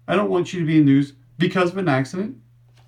I 0.06 0.14
don't 0.14 0.30
want 0.30 0.52
you 0.52 0.60
to 0.60 0.66
be 0.66 0.78
in 0.78 0.84
the 0.84 0.92
news 0.92 1.14
because 1.38 1.70
of 1.70 1.78
an 1.78 1.88
accident. 1.88 2.36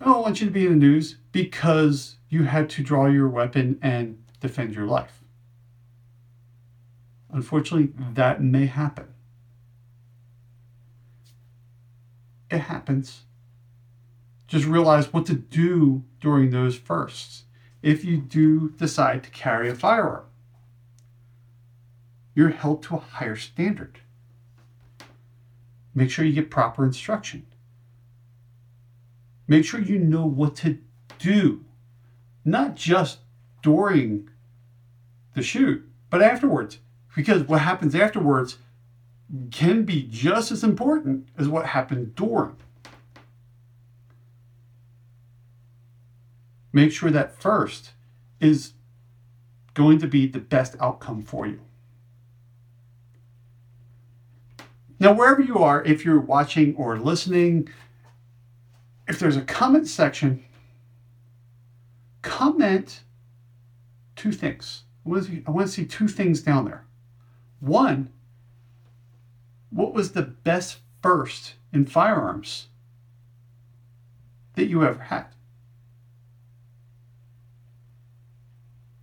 I 0.01 0.05
don't 0.05 0.23
want 0.23 0.41
you 0.41 0.47
to 0.47 0.53
be 0.53 0.67
in 0.67 0.79
the 0.79 0.87
news 0.87 1.17
because 1.33 2.17
you 2.29 2.45
had 2.45 2.69
to 2.71 2.83
draw 2.83 3.07
your 3.07 3.29
weapon 3.29 3.79
and 3.81 4.23
defend 4.41 4.75
your 4.75 4.87
life. 4.87 5.24
Unfortunately, 7.35 7.89
mm. 7.89 8.15
that 8.15 8.41
may 8.41 8.67
happen. 8.67 9.09
It 12.49 12.61
happens. 12.61 13.23
Just 14.47 14.67
realize 14.67 15.13
what 15.13 15.27
to 15.27 15.35
do 15.35 16.05
during 16.21 16.51
those 16.51 16.77
firsts 16.77 17.43
if 17.83 18.05
you 18.05 18.19
do 18.19 18.71
decide 18.71 19.25
to 19.25 19.31
carry 19.31 19.69
a 19.69 19.75
firearm. 19.75 20.27
You're 22.37 22.51
held 22.51 22.85
to 22.85 22.95
a 22.95 23.01
higher 23.01 23.37
standard. 23.37 23.99
Make 25.93 26.11
sure 26.11 26.25
you 26.25 26.33
get 26.33 26.53
proper 26.53 26.85
instruction. 26.85 27.47
Make 29.49 29.65
sure 29.65 29.81
you 29.81 29.99
know 29.99 30.25
what 30.25 30.55
to 30.57 30.79
do, 31.19 31.65
not 32.45 32.77
just 32.77 33.19
during 33.61 34.31
the 35.35 35.43
shoot, 35.43 35.85
but 36.11 36.23
afterwards. 36.23 36.79
Because 37.15 37.43
what 37.45 37.61
happens 37.61 37.95
afterwards 37.95 38.59
can 39.51 39.85
be 39.85 40.07
just 40.11 40.51
as 40.51 40.65
important 40.65 41.29
as 41.39 41.49
what 41.49 41.67
happened 41.67 42.15
during. 42.15 42.57
Make 46.73 46.93
sure 46.93 47.11
that 47.11 47.41
first 47.41 47.93
is 48.41 48.73
going 49.75 49.99
to 50.01 50.09
be 50.09 50.27
the 50.27 50.41
best 50.41 50.77
outcome 50.81 51.23
for 51.23 51.47
you. 51.47 51.61
Now, 54.99 55.13
wherever 55.13 55.43
you 55.43 55.59
are, 55.59 55.85
if 55.85 56.05
you're 56.05 56.21
watching 56.21 56.75
or 56.77 56.99
listening, 56.99 57.69
if 59.07 59.19
there's 59.19 59.37
a 59.37 59.43
comment 59.43 59.87
section, 59.89 60.45
comment 62.23 63.03
two 64.17 64.33
things. 64.33 64.83
I 65.05 65.11
want, 65.11 65.25
see, 65.25 65.43
I 65.47 65.51
want 65.51 65.67
to 65.67 65.73
see 65.73 65.85
two 65.85 66.09
things 66.09 66.41
down 66.41 66.65
there. 66.65 66.84
One, 67.61 68.11
what 69.71 69.95
was 69.95 70.13
the 70.13 70.23
best 70.23 70.79
first 71.03 71.55
in 71.73 71.87
firearms 71.87 72.69
that 74.55 74.67
you 74.67 74.85
ever 74.85 75.03
had? 75.03 75.27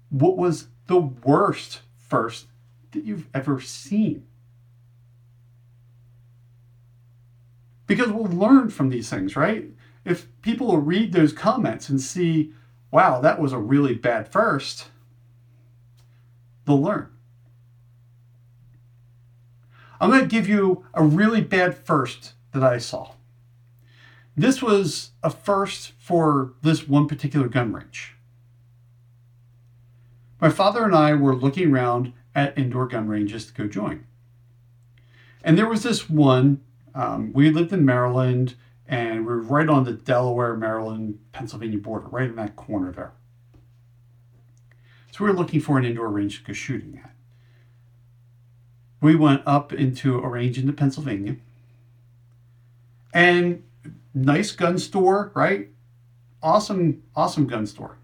What 0.10 0.38
was 0.38 0.68
the 0.88 1.00
worst 1.00 1.82
first 1.98 2.48
that 2.92 3.04
you've 3.04 3.28
ever 3.34 3.62
seen? 3.62 4.26
Because 7.88 8.08
we'll 8.10 8.26
learn 8.26 8.70
from 8.70 8.90
these 8.90 9.10
things, 9.10 9.36
right? 9.36 9.66
If 10.06 10.28
people 10.42 10.68
will 10.68 10.78
read 10.78 11.14
those 11.14 11.34
comments 11.34 11.90
and 11.90 12.00
see, 12.00 12.54
wow, 12.90 13.22
that 13.22 13.40
was 13.40 13.54
a 13.54 13.58
really 13.58 13.96
bad 13.96 14.32
first, 14.32 14.88
they'll 16.66 16.82
learn. 16.82 17.10
I'm 20.02 20.10
going 20.10 20.22
to 20.22 20.28
give 20.28 20.50
you 20.50 20.84
a 20.96 21.04
really 21.04 21.42
bad 21.42 21.78
first 21.78 22.34
that 22.54 22.64
I 22.64 22.80
saw. 22.80 23.12
This 24.36 24.60
was 24.60 25.12
a 25.22 25.30
first 25.30 25.92
for 26.00 26.54
this 26.64 26.88
one 26.88 27.08
particular 27.08 27.48
gun 27.48 27.72
range. 27.72 28.16
My 30.42 30.50
father 30.50 30.84
and 30.84 30.96
I 30.96 31.14
were 31.14 31.36
looking 31.36 31.72
around 31.72 32.14
at 32.34 32.58
indoor 32.58 32.88
gun 32.88 33.08
ranges 33.08 33.46
to 33.46 33.54
go 33.54 33.68
join. 33.68 34.08
And 35.44 35.56
there 35.56 35.70
was 35.70 35.84
this 35.84 36.10
one, 36.10 36.62
um, 36.96 37.32
we 37.32 37.52
lived 37.52 37.72
in 37.72 37.86
Maryland 37.86 38.56
and 38.88 39.20
we 39.20 39.34
were 39.34 39.42
right 39.42 39.70
on 39.70 39.84
the 39.84 39.94
Delaware, 39.94 40.58
Maryland, 40.58 41.20
Pennsylvania 41.32 41.78
border, 41.78 42.08
right 42.08 42.28
in 42.28 42.36
that 42.38 42.56
corner 42.56 42.92
there. 42.92 43.14
So 45.12 45.24
we 45.24 45.30
were 45.30 45.38
looking 45.38 45.62
for 45.62 45.78
an 45.78 45.86
indoor 45.86 46.10
range 46.10 46.40
to 46.40 46.44
go 46.44 46.54
shooting 46.54 47.00
at. 47.04 47.14
We 49.02 49.16
went 49.16 49.42
up 49.46 49.74
into 49.74 50.20
a 50.20 50.28
range 50.28 50.58
into 50.58 50.74
Pennsylvania. 50.74 51.36
And 53.14 53.64
nice 54.14 54.52
gun 54.52 54.78
store, 54.78 55.32
right? 55.34 55.70
Awesome, 56.42 57.04
awesome 57.16 57.48
gun 57.48 57.66
store. 57.68 57.98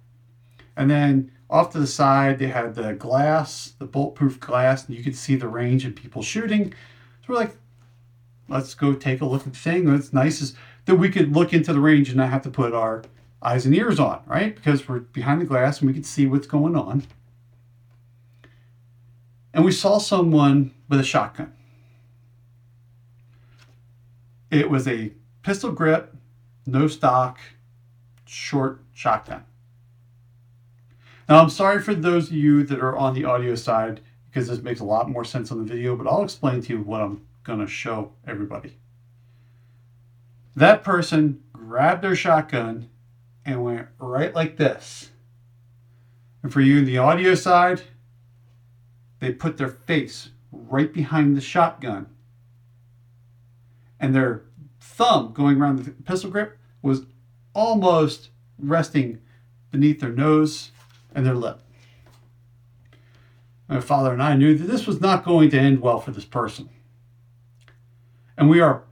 And 0.75 0.89
then 0.89 1.31
off 1.49 1.71
to 1.71 1.79
the 1.79 1.87
side, 1.87 2.39
they 2.39 2.47
had 2.47 2.75
the 2.75 2.93
glass, 2.93 3.73
the 3.79 3.85
bulletproof 3.85 4.39
glass, 4.39 4.87
and 4.87 4.97
you 4.97 5.03
could 5.03 5.15
see 5.15 5.35
the 5.35 5.47
range 5.47 5.85
and 5.85 5.95
people 5.95 6.21
shooting. 6.21 6.73
So 7.21 7.33
we're 7.33 7.35
like, 7.35 7.55
let's 8.49 8.73
go 8.73 8.93
take 8.93 9.21
a 9.21 9.25
look 9.25 9.47
at 9.47 9.53
the 9.53 9.59
thing. 9.59 9.91
What's 9.91 10.13
nice 10.13 10.41
is 10.41 10.55
that 10.85 10.95
we 10.95 11.09
could 11.09 11.35
look 11.35 11.53
into 11.53 11.73
the 11.73 11.79
range 11.79 12.09
and 12.09 12.17
not 12.17 12.29
have 12.29 12.41
to 12.43 12.49
put 12.49 12.73
our 12.73 13.03
eyes 13.41 13.65
and 13.65 13.75
ears 13.75 13.99
on, 13.99 14.21
right? 14.25 14.55
Because 14.55 14.87
we're 14.87 14.99
behind 14.99 15.41
the 15.41 15.45
glass 15.45 15.79
and 15.79 15.87
we 15.87 15.93
could 15.93 16.05
see 16.05 16.25
what's 16.25 16.47
going 16.47 16.75
on. 16.75 17.03
And 19.53 19.63
we 19.65 19.71
saw 19.71 19.97
someone 19.97 20.73
with 20.89 20.99
a 20.99 21.03
shotgun. 21.03 21.53
It 24.49 24.69
was 24.69 24.87
a 24.87 25.11
pistol 25.43 25.71
grip, 25.71 26.15
no 26.65 26.87
stock, 26.87 27.39
short 28.25 28.81
shotgun. 28.93 29.43
Now, 31.27 31.41
I'm 31.41 31.49
sorry 31.49 31.81
for 31.81 31.93
those 31.93 32.27
of 32.27 32.33
you 32.33 32.63
that 32.63 32.79
are 32.79 32.95
on 32.95 33.13
the 33.13 33.25
audio 33.25 33.55
side 33.55 34.01
because 34.29 34.47
this 34.47 34.61
makes 34.61 34.79
a 34.79 34.85
lot 34.85 35.09
more 35.09 35.25
sense 35.25 35.51
on 35.51 35.57
the 35.57 35.63
video, 35.63 35.95
but 35.95 36.07
I'll 36.07 36.23
explain 36.23 36.61
to 36.61 36.73
you 36.73 36.81
what 36.81 37.01
I'm 37.01 37.25
going 37.43 37.59
to 37.59 37.67
show 37.67 38.13
everybody. 38.25 38.77
That 40.55 40.83
person 40.83 41.43
grabbed 41.51 42.03
their 42.03 42.15
shotgun 42.15 42.89
and 43.45 43.63
went 43.63 43.87
right 43.99 44.33
like 44.33 44.57
this. 44.57 45.09
And 46.43 46.53
for 46.53 46.61
you 46.61 46.77
in 46.77 46.85
the 46.85 46.97
audio 46.97 47.35
side, 47.35 47.81
they 49.19 49.31
put 49.31 49.57
their 49.57 49.69
face 49.69 50.29
right 50.51 50.91
behind 50.91 51.35
the 51.35 51.41
shotgun. 51.41 52.07
And 53.99 54.15
their 54.15 54.43
thumb 54.79 55.33
going 55.33 55.59
around 55.59 55.79
the 55.79 55.91
pistol 55.91 56.29
grip 56.29 56.57
was 56.81 57.05
almost 57.53 58.29
resting 58.59 59.19
beneath 59.71 59.99
their 59.99 60.11
nose 60.11 60.71
and 61.13 61.25
their 61.25 61.33
lip. 61.35 61.61
My 63.67 63.81
father 63.81 64.13
and 64.13 64.23
I 64.23 64.35
knew 64.35 64.57
that 64.57 64.67
this 64.67 64.87
was 64.87 65.01
not 65.01 65.25
going 65.25 65.49
to 65.49 65.59
end 65.59 65.81
well 65.81 65.99
for 65.99 66.11
this 66.11 66.25
person. 66.25 66.69
And 68.37 68.49
we 68.49 68.61
are 68.61 68.83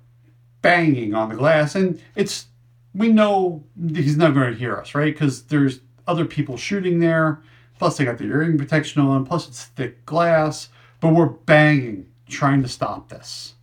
banging 0.62 1.14
on 1.14 1.30
the 1.30 1.36
glass, 1.36 1.76
and 1.76 2.02
it's 2.16 2.48
we 2.94 3.10
know 3.10 3.64
he's 3.94 4.18
not 4.18 4.34
going 4.34 4.54
to 4.54 4.60
hear 4.60 4.76
us, 4.76 4.96
right? 4.96 5.14
Because 5.14 5.44
there's 5.44 5.82
other 6.08 6.26
people 6.26 6.58
shooting 6.58 7.00
there. 7.00 7.42
Plus, 7.78 7.98
they 7.98 8.06
got 8.06 8.18
the 8.18 8.24
hearing 8.24 8.58
protection 8.58 9.02
on. 9.02 9.26
Plus, 9.26 9.48
it's 9.48 9.66
thick 9.66 10.06
glass. 10.06 10.70
But 11.06 11.14
we're 11.14 11.28
banging, 11.28 12.08
trying 12.28 12.64
to 12.64 12.68
stop 12.68 13.10
this. 13.10 13.54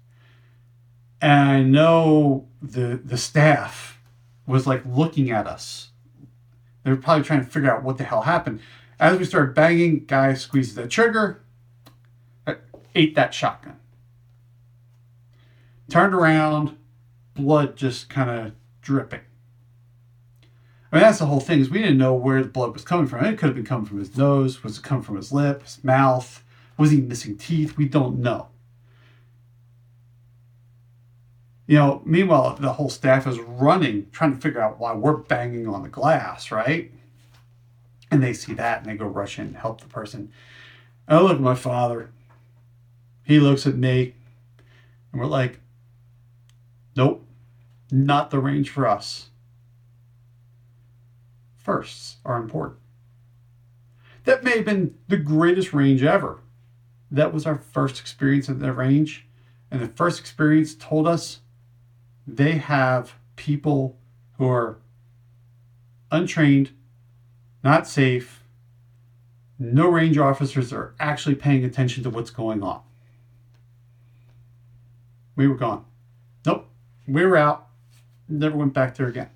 And 1.21 1.51
I 1.51 1.63
know 1.63 2.47
the 2.63 3.01
the 3.05 3.19
staff 3.19 4.01
was 4.47 4.65
like 4.65 4.83
looking 4.87 5.33
at 5.33 5.49
us 5.49 5.89
they 6.85 6.91
were 6.91 6.97
probably 6.97 7.25
trying 7.25 7.45
to 7.45 7.51
figure 7.51 7.75
out 7.75 7.83
what 7.83 7.99
the 7.99 8.05
hell 8.05 8.23
happened. 8.23 8.61
As 8.99 9.19
we 9.19 9.25
started 9.25 9.55
banging, 9.55 10.05
guy 10.05 10.35
squeezes 10.35 10.77
the 10.77 10.87
trigger, 10.87 11.43
uh, 12.47 12.55
ate 12.95 13.17
that 13.17 13.35
shotgun. 13.35 13.81
Turned 15.91 16.15
around, 16.15 16.77
blood 17.35 17.77
just 17.77 18.09
kind 18.09 18.31
of 18.31 18.53
dripping. 18.81 19.21
I 20.93 20.97
mean, 20.97 21.03
that's 21.03 21.19
the 21.19 21.27
whole 21.27 21.41
thing. 21.41 21.59
Is 21.59 21.71
we 21.71 21.79
didn't 21.79 21.99
know 21.99 22.15
where 22.15 22.41
the 22.41 22.49
blood 22.49 22.73
was 22.73 22.85
coming 22.85 23.07
from. 23.07 23.25
It 23.25 23.39
could 23.39 23.47
have 23.47 23.57
been 23.57 23.65
coming 23.65 23.87
from 23.87 23.99
his 23.99 24.17
nose. 24.17 24.63
Was 24.63 24.79
it 24.79 24.85
coming 24.85 25.03
from 25.03 25.17
his 25.17 25.33
lip, 25.33 25.63
his 25.63 25.83
mouth? 25.83 26.42
Was 26.83 26.91
he 26.91 27.01
missing 27.01 27.39
teeth? 27.39 27.77
We 27.77 27.87
don't 27.87 28.19
know. 28.19 28.49
You 31.69 31.77
know, 31.79 32.03
meanwhile, 32.05 32.57
the 32.57 32.73
whole 32.73 32.91
staff 32.91 33.25
is 33.25 33.39
running, 33.39 34.11
trying 34.11 34.35
to 34.35 34.41
figure 34.41 34.61
out 34.61 34.81
why 34.81 34.93
we're 34.93 35.19
banging 35.19 35.69
on 35.69 35.85
the 35.85 35.89
glass, 35.89 36.51
right? 36.51 36.91
And 38.11 38.21
they 38.21 38.33
see 38.33 38.53
that 38.55 38.81
and 38.81 38.87
they 38.87 38.97
go 38.97 39.07
rush 39.07 39.39
in 39.39 39.47
and 39.47 39.57
help 39.59 39.81
the 39.81 39.87
person. 39.87 40.33
I 41.07 41.21
look 41.21 41.37
at 41.37 41.41
my 41.41 41.55
father 41.55 42.11
He 43.23 43.39
looks 43.39 43.65
at 43.65 43.77
me 43.77 44.15
and 45.13 45.21
we're 45.21 45.29
like, 45.29 45.61
nope, 46.97 47.25
not 47.93 48.33
the 48.33 48.41
range 48.41 48.71
for 48.71 48.89
us. 48.89 49.31
Firsts 51.59 52.17
are 52.25 52.43
important. 52.43 52.81
That 54.25 54.43
may 54.43 54.57
have 54.57 54.65
been 54.65 54.97
the 55.07 55.17
greatest 55.17 55.73
range 55.73 56.03
ever. 56.03 56.41
That 57.13 57.33
was 57.33 57.47
our 57.47 57.57
first 57.57 58.01
experience 58.01 58.49
at 58.49 58.59
that 58.61 58.73
range. 58.73 59.27
And 59.71 59.83
the 59.83 59.89
first 59.89 60.19
experience 60.19 60.75
told 60.75 61.07
us 61.07 61.41
they 62.27 62.53
have 62.53 63.15
people 63.37 63.99
who 64.39 64.49
are 64.49 64.79
untrained, 66.11 66.71
not 67.63 67.87
safe, 67.87 68.43
no 69.59 69.89
range 69.89 70.17
officers 70.17 70.73
are 70.73 70.95
actually 70.99 71.35
paying 71.35 71.65
attention 71.65 72.03
to 72.03 72.11
what's 72.11 72.31
going 72.31 72.63
on. 72.63 72.81
We 75.37 75.47
were 75.47 75.55
gone. 75.55 75.85
Nope. 76.47 76.69
We 77.07 77.25
were 77.25 77.37
out. 77.37 77.69
Never 78.29 78.57
went 78.57 78.73
back 78.73 78.97
there 78.97 79.07
again. 79.07 79.31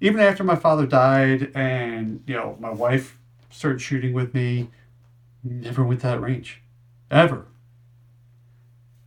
Even 0.00 0.20
after 0.20 0.42
my 0.42 0.56
father 0.56 0.86
died 0.86 1.52
and, 1.54 2.22
you 2.26 2.34
know, 2.34 2.56
my 2.58 2.70
wife 2.70 3.18
started 3.50 3.80
shooting 3.80 4.14
with 4.14 4.32
me, 4.32 4.70
never 5.42 5.84
went 5.84 6.00
that 6.00 6.20
range. 6.20 6.62
Ever. 7.10 7.46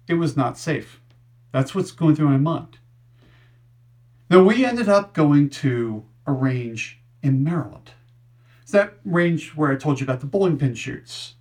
It 0.08 0.16
was 0.16 0.36
not 0.36 0.58
safe. 0.58 1.02
That's 1.52 1.74
what's 1.74 1.92
going 1.92 2.16
through 2.16 2.30
my 2.30 2.38
mind. 2.38 2.80
Now, 4.30 4.44
we 4.44 4.66
ended 4.66 4.90
up 4.90 5.14
going 5.14 5.50
to 5.52 6.06
a 6.26 6.32
range 6.32 7.00
in 7.22 7.44
Maryland. 7.44 7.92
It's 8.64 8.72
that 8.72 8.96
range 9.06 9.56
where 9.56 9.72
I 9.72 9.76
told 9.76 10.00
you 10.00 10.06
about 10.06 10.20
the 10.22 10.26
bowling 10.26 10.58
pin 10.58 10.74
shoots. 10.74 11.36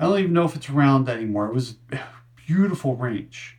I 0.00 0.04
don't 0.04 0.18
even 0.18 0.32
know 0.32 0.44
if 0.44 0.56
it's 0.56 0.70
around 0.70 1.08
anymore. 1.08 1.46
It 1.46 1.54
was 1.54 1.76
a 1.92 1.98
beautiful 2.34 2.96
range. 2.96 3.58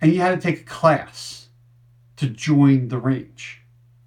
And 0.00 0.12
you 0.12 0.20
had 0.20 0.40
to 0.40 0.40
take 0.40 0.60
a 0.60 0.64
class 0.64 1.48
to 2.16 2.28
join 2.28 2.88
the 2.88 2.98
range. 2.98 3.62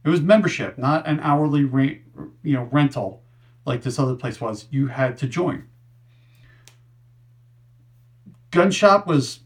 It 0.05 0.09
was 0.09 0.21
membership, 0.21 0.77
not 0.77 1.07
an 1.07 1.19
hourly 1.21 1.63
rate, 1.63 2.03
you 2.43 2.53
know, 2.53 2.69
rental 2.71 3.22
like 3.65 3.81
this 3.81 3.99
other 3.99 4.15
place 4.15 4.41
was. 4.41 4.67
You 4.71 4.87
had 4.87 5.17
to 5.19 5.27
join. 5.27 5.67
Gun 8.51 8.71
shop 8.71 9.07
was 9.07 9.39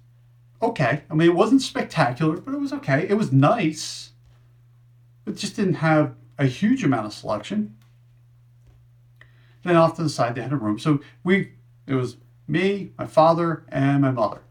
okay. 0.62 1.04
I 1.10 1.14
mean, 1.14 1.30
it 1.30 1.36
wasn't 1.36 1.62
spectacular, 1.62 2.38
but 2.38 2.54
it 2.54 2.60
was 2.60 2.74
okay. 2.74 3.08
It 3.08 3.14
was 3.14 3.32
nice. 3.32 4.12
It 5.26 5.36
just 5.36 5.56
didn't 5.56 5.76
have 5.76 6.16
a 6.38 6.46
huge 6.46 6.84
amount 6.84 7.06
of 7.06 7.14
selection. 7.14 7.76
Then 9.64 9.76
off 9.76 9.96
to 9.98 10.04
the 10.04 10.10
side, 10.10 10.36
they 10.36 10.42
had 10.42 10.54
a 10.54 10.58
room. 10.58 10.80
So 10.80 11.02
we, 11.24 11.54
it 11.86 11.96
was 11.96 12.18
me, 12.48 12.92
my 12.98 13.06
father, 13.06 13.66
and 13.70 14.02
my 14.02 14.12
mother. 14.12 14.42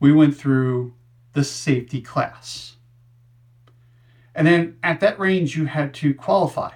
We 0.00 0.12
went 0.12 0.36
through 0.36 0.94
the 1.32 1.42
safety 1.42 2.00
class. 2.00 2.76
And 4.34 4.46
then 4.46 4.78
at 4.82 5.00
that 5.00 5.18
range, 5.18 5.56
you 5.56 5.66
had 5.66 5.92
to 5.94 6.14
qualify. 6.14 6.72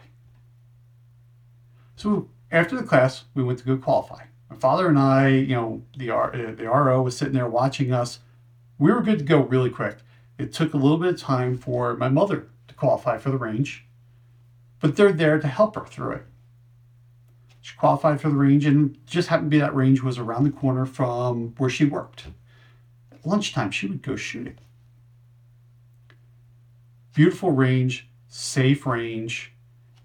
So 2.02 2.28
after 2.50 2.74
the 2.74 2.82
class, 2.82 3.26
we 3.32 3.44
went 3.44 3.60
to 3.60 3.64
go 3.64 3.76
qualify. 3.76 4.24
My 4.50 4.56
father 4.56 4.88
and 4.88 4.98
I, 4.98 5.28
you 5.28 5.54
know, 5.54 5.82
the, 5.96 6.10
R, 6.10 6.34
uh, 6.34 6.50
the 6.50 6.68
RO 6.68 7.00
was 7.00 7.16
sitting 7.16 7.34
there 7.34 7.46
watching 7.46 7.92
us. 7.92 8.18
We 8.76 8.90
were 8.90 9.02
good 9.02 9.20
to 9.20 9.24
go 9.24 9.42
really 9.42 9.70
quick. 9.70 9.98
It 10.36 10.52
took 10.52 10.74
a 10.74 10.78
little 10.78 10.98
bit 10.98 11.14
of 11.14 11.20
time 11.20 11.56
for 11.56 11.94
my 11.94 12.08
mother 12.08 12.48
to 12.66 12.74
qualify 12.74 13.18
for 13.18 13.30
the 13.30 13.36
range, 13.36 13.86
but 14.80 14.96
they're 14.96 15.12
there 15.12 15.38
to 15.38 15.46
help 15.46 15.76
her 15.76 15.84
through 15.84 16.14
it. 16.14 16.24
She 17.60 17.76
qualified 17.76 18.20
for 18.20 18.30
the 18.30 18.34
range 18.34 18.66
and 18.66 18.98
just 19.06 19.28
happened 19.28 19.52
to 19.52 19.56
be 19.56 19.60
that 19.60 19.72
range 19.72 20.02
was 20.02 20.18
around 20.18 20.42
the 20.42 20.50
corner 20.50 20.86
from 20.86 21.54
where 21.56 21.70
she 21.70 21.84
worked. 21.84 22.26
At 23.12 23.24
lunchtime, 23.24 23.70
she 23.70 23.86
would 23.86 24.02
go 24.02 24.16
shooting. 24.16 24.58
Beautiful 27.14 27.52
range, 27.52 28.08
safe 28.26 28.86
range. 28.86 29.52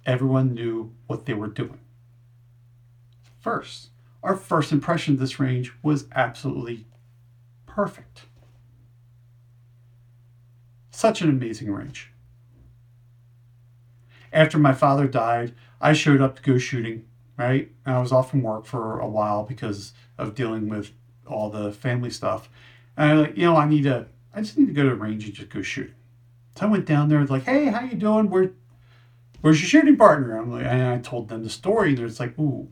Everyone 0.06 0.54
knew 0.54 0.94
what 1.08 1.26
they 1.26 1.34
were 1.34 1.48
doing. 1.48 1.80
First, 3.48 3.92
our 4.24 4.36
first 4.36 4.74
impression 4.74 5.14
of 5.14 5.22
this 5.22 5.40
range 5.40 5.72
was 5.82 6.08
absolutely 6.14 6.86
perfect. 7.66 8.24
Such 10.92 11.22
an 11.22 11.30
amazing 11.30 11.72
range. 11.72 12.12
After 14.34 14.58
my 14.58 14.74
father 14.74 15.08
died, 15.08 15.56
I 15.80 15.94
showed 15.94 16.20
up 16.20 16.36
to 16.36 16.42
go 16.42 16.58
shooting, 16.58 17.06
right? 17.38 17.72
And 17.86 17.96
I 17.96 18.02
was 18.02 18.12
off 18.12 18.32
from 18.32 18.44
work 18.44 18.66
for 18.66 19.00
a 19.00 19.08
while 19.08 19.44
because 19.46 19.94
of 20.18 20.36
dealing 20.36 20.68
with 20.68 20.92
all 21.26 21.50
the 21.50 21.72
family 21.72 22.10
stuff. 22.10 22.50
And 22.98 23.10
I 23.10 23.14
like, 23.14 23.38
you 23.38 23.46
know, 23.46 23.56
I 23.56 23.66
need 23.66 23.84
to, 23.84 24.08
I 24.34 24.42
just 24.42 24.58
need 24.58 24.68
to 24.68 24.74
go 24.74 24.84
to 24.84 24.90
the 24.90 24.96
range 24.96 25.24
and 25.24 25.34
just 25.34 25.50
go 25.52 25.62
shoot. 25.62 25.94
So 26.58 26.66
I 26.66 26.70
went 26.70 26.86
down 26.86 27.08
there, 27.08 27.20
and 27.20 27.30
like, 27.30 27.46
hey, 27.46 27.68
how 27.68 27.80
you 27.80 27.96
doing? 27.96 28.30
Where, 28.30 28.52
where's 29.40 29.62
your 29.62 29.70
shooting 29.70 29.96
partner? 29.96 30.38
I'm 30.38 30.52
like, 30.52 30.66
and 30.66 30.82
I 30.82 30.98
told 30.98 31.30
them 31.30 31.46
the 31.46 31.50
story, 31.50 31.92
and 31.92 32.00
it's 32.00 32.20
like, 32.20 32.38
ooh. 32.38 32.68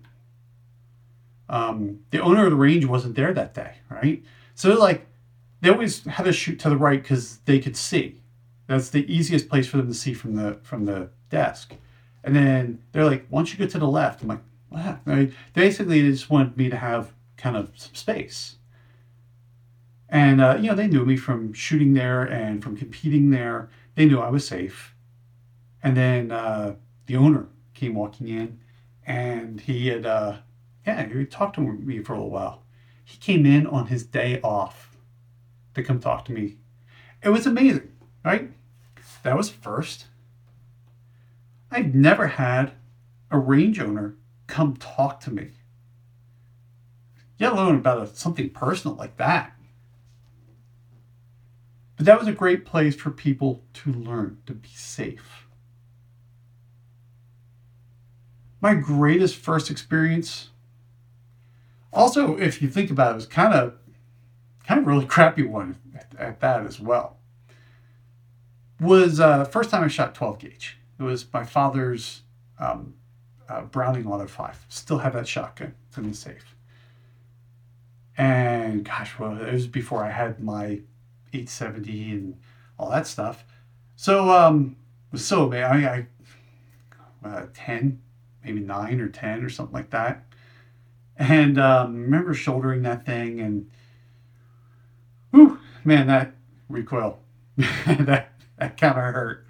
Um, 1.49 1.99
the 2.09 2.21
owner 2.21 2.45
of 2.45 2.51
the 2.51 2.57
range 2.57 2.85
wasn't 2.85 3.15
there 3.15 3.33
that 3.33 3.53
day, 3.53 3.75
right? 3.89 4.23
So 4.55 4.73
like, 4.73 5.05
they 5.61 5.69
always 5.69 6.03
had 6.05 6.23
to 6.23 6.33
shoot 6.33 6.59
to 6.59 6.69
the 6.69 6.77
right 6.77 7.01
because 7.01 7.37
they 7.45 7.59
could 7.59 7.77
see. 7.77 8.21
That's 8.67 8.89
the 8.89 9.11
easiest 9.11 9.49
place 9.49 9.67
for 9.67 9.77
them 9.77 9.87
to 9.87 9.93
see 9.93 10.13
from 10.13 10.35
the 10.35 10.59
from 10.63 10.85
the 10.85 11.09
desk. 11.29 11.75
And 12.23 12.35
then 12.35 12.81
they're 12.91 13.05
like, 13.05 13.27
"Why 13.29 13.39
don't 13.39 13.51
you 13.51 13.59
go 13.59 13.67
to 13.67 13.77
the 13.77 13.87
left?" 13.87 14.21
I'm 14.21 14.27
like, 14.27 14.43
"What?" 14.69 14.99
Right? 15.05 15.31
Basically, 15.53 16.01
they 16.01 16.09
just 16.09 16.29
wanted 16.29 16.57
me 16.57 16.69
to 16.69 16.77
have 16.77 17.13
kind 17.37 17.55
of 17.55 17.71
some 17.75 17.93
space. 17.93 18.55
And 20.09 20.41
uh, 20.41 20.57
you 20.59 20.69
know, 20.69 20.75
they 20.75 20.87
knew 20.87 21.05
me 21.05 21.17
from 21.17 21.53
shooting 21.53 21.93
there 21.93 22.23
and 22.23 22.63
from 22.63 22.75
competing 22.75 23.29
there. 23.29 23.69
They 23.95 24.05
knew 24.05 24.19
I 24.19 24.29
was 24.29 24.47
safe. 24.47 24.95
And 25.83 25.95
then 25.95 26.31
uh, 26.31 26.75
the 27.05 27.15
owner 27.15 27.47
came 27.73 27.93
walking 27.93 28.27
in, 28.27 28.59
and 29.05 29.61
he 29.61 29.87
had, 29.87 30.05
uh, 30.05 30.37
yeah, 30.85 31.07
he 31.07 31.25
talked 31.25 31.55
to 31.55 31.61
me 31.61 31.99
for 31.99 32.13
a 32.13 32.17
little 32.17 32.31
while. 32.31 32.63
He 33.03 33.17
came 33.17 33.45
in 33.45 33.67
on 33.67 33.87
his 33.87 34.05
day 34.05 34.39
off 34.41 34.97
to 35.73 35.83
come 35.83 35.99
talk 35.99 36.25
to 36.25 36.31
me. 36.31 36.57
It 37.23 37.29
was 37.29 37.45
amazing, 37.45 37.91
right? 38.23 38.51
That 39.23 39.37
was 39.37 39.49
first. 39.49 40.05
I've 41.71 41.95
never 41.95 42.27
had 42.27 42.73
a 43.31 43.37
range 43.37 43.79
owner 43.79 44.15
come 44.47 44.75
talk 44.77 45.19
to 45.21 45.31
me, 45.31 45.49
let 47.39 47.53
alone 47.53 47.75
about 47.75 48.15
something 48.15 48.51
personal 48.51 48.95
like 48.95 49.17
that. 49.17 49.53
But 51.97 52.05
that 52.05 52.19
was 52.19 52.27
a 52.27 52.33
great 52.33 52.65
place 52.65 52.95
for 52.95 53.09
people 53.09 53.63
to 53.73 53.91
learn 53.91 54.37
to 54.45 54.53
be 54.53 54.69
safe. 54.69 55.47
My 58.61 58.75
greatest 58.75 59.35
first 59.35 59.69
experience, 59.69 60.49
also, 61.95 62.37
if 62.37 62.61
you 62.61 62.69
think 62.69 62.91
about 62.91 63.13
it, 63.13 63.15
was 63.15 63.25
kind 63.25 63.53
of 63.53 63.73
kind 64.67 64.79
of 64.79 64.87
really 64.87 65.05
crappy 65.15 65.43
one 65.43 65.77
at, 65.95 66.13
at 66.19 66.39
that 66.41 66.65
as 66.65 66.79
well. 66.79 67.17
Was 68.79 69.19
uh, 69.19 69.45
first 69.45 69.69
time 69.69 69.83
I 69.83 69.87
shot 69.87 70.13
12 70.13 70.39
gauge. 70.39 70.77
It 70.99 71.03
was 71.03 71.25
my 71.33 71.45
father's 71.45 72.21
um, 72.59 72.95
uh, 73.47 73.61
Browning 73.61 74.05
Auto 74.05 74.27
5. 74.27 74.65
Still 74.69 74.99
have 74.99 75.13
that 75.13 75.27
shotgun. 75.27 75.73
It's 75.87 75.97
in 75.97 76.09
the 76.09 76.15
safe. 76.15 76.55
And 78.17 78.83
gosh, 78.85 79.17
well, 79.19 79.41
it 79.41 79.51
was 79.51 79.67
before 79.67 80.03
I 80.03 80.11
had 80.11 80.41
my 80.41 80.81
870 81.33 82.11
and 82.11 82.37
all 82.77 82.89
that 82.89 83.07
stuff. 83.07 83.45
So 83.95 84.29
um, 84.29 84.75
so 85.13 85.47
man, 85.47 85.63
I, 85.63 85.95
I 85.95 87.27
uh, 87.27 87.45
10, 87.53 88.01
maybe 88.43 88.59
9 88.59 88.99
or 88.99 89.07
10 89.07 89.43
or 89.43 89.49
something 89.49 89.73
like 89.73 89.89
that. 89.91 90.25
And 91.17 91.57
um, 91.57 91.95
remember 92.03 92.33
shouldering 92.33 92.81
that 92.83 93.05
thing 93.05 93.39
and 93.39 93.69
whew, 95.31 95.59
man, 95.83 96.07
that 96.07 96.33
recoil, 96.69 97.19
that, 97.57 98.33
that 98.57 98.77
kind 98.77 98.97
of 98.97 99.03
hurt. 99.03 99.45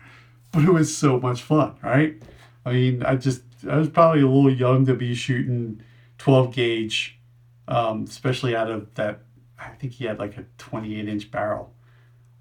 But 0.52 0.64
it 0.64 0.72
was 0.72 0.96
so 0.96 1.20
much 1.20 1.42
fun, 1.42 1.76
right? 1.82 2.22
I 2.66 2.74
mean, 2.74 3.04
I 3.04 3.16
just, 3.16 3.42
I 3.70 3.78
was 3.78 3.90
probably 3.90 4.22
a 4.22 4.28
little 4.28 4.52
young 4.52 4.86
to 4.86 4.94
be 4.96 5.14
shooting 5.16 5.82
12 6.18 6.54
gauge, 6.54 7.20
um, 7.68 8.04
especially 8.04 8.56
out 8.56 8.70
of 8.70 8.94
that, 8.96 9.22
I 9.60 9.70
think 9.70 9.94
he 9.94 10.06
had 10.06 10.20
like 10.20 10.38
a 10.38 10.46
28 10.58 11.08
inch 11.08 11.32
barrel. 11.32 11.74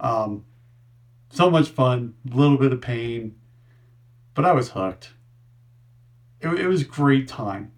Um, 0.00 0.44
so 1.30 1.50
much 1.50 1.68
fun, 1.68 2.14
a 2.30 2.36
little 2.36 2.58
bit 2.58 2.72
of 2.72 2.80
pain, 2.80 3.36
but 4.34 4.44
I 4.44 4.52
was 4.52 4.70
hooked. 4.70 5.12
It, 6.40 6.48
it 6.48 6.66
was 6.66 6.84
great 6.84 7.26
time. 7.28 7.72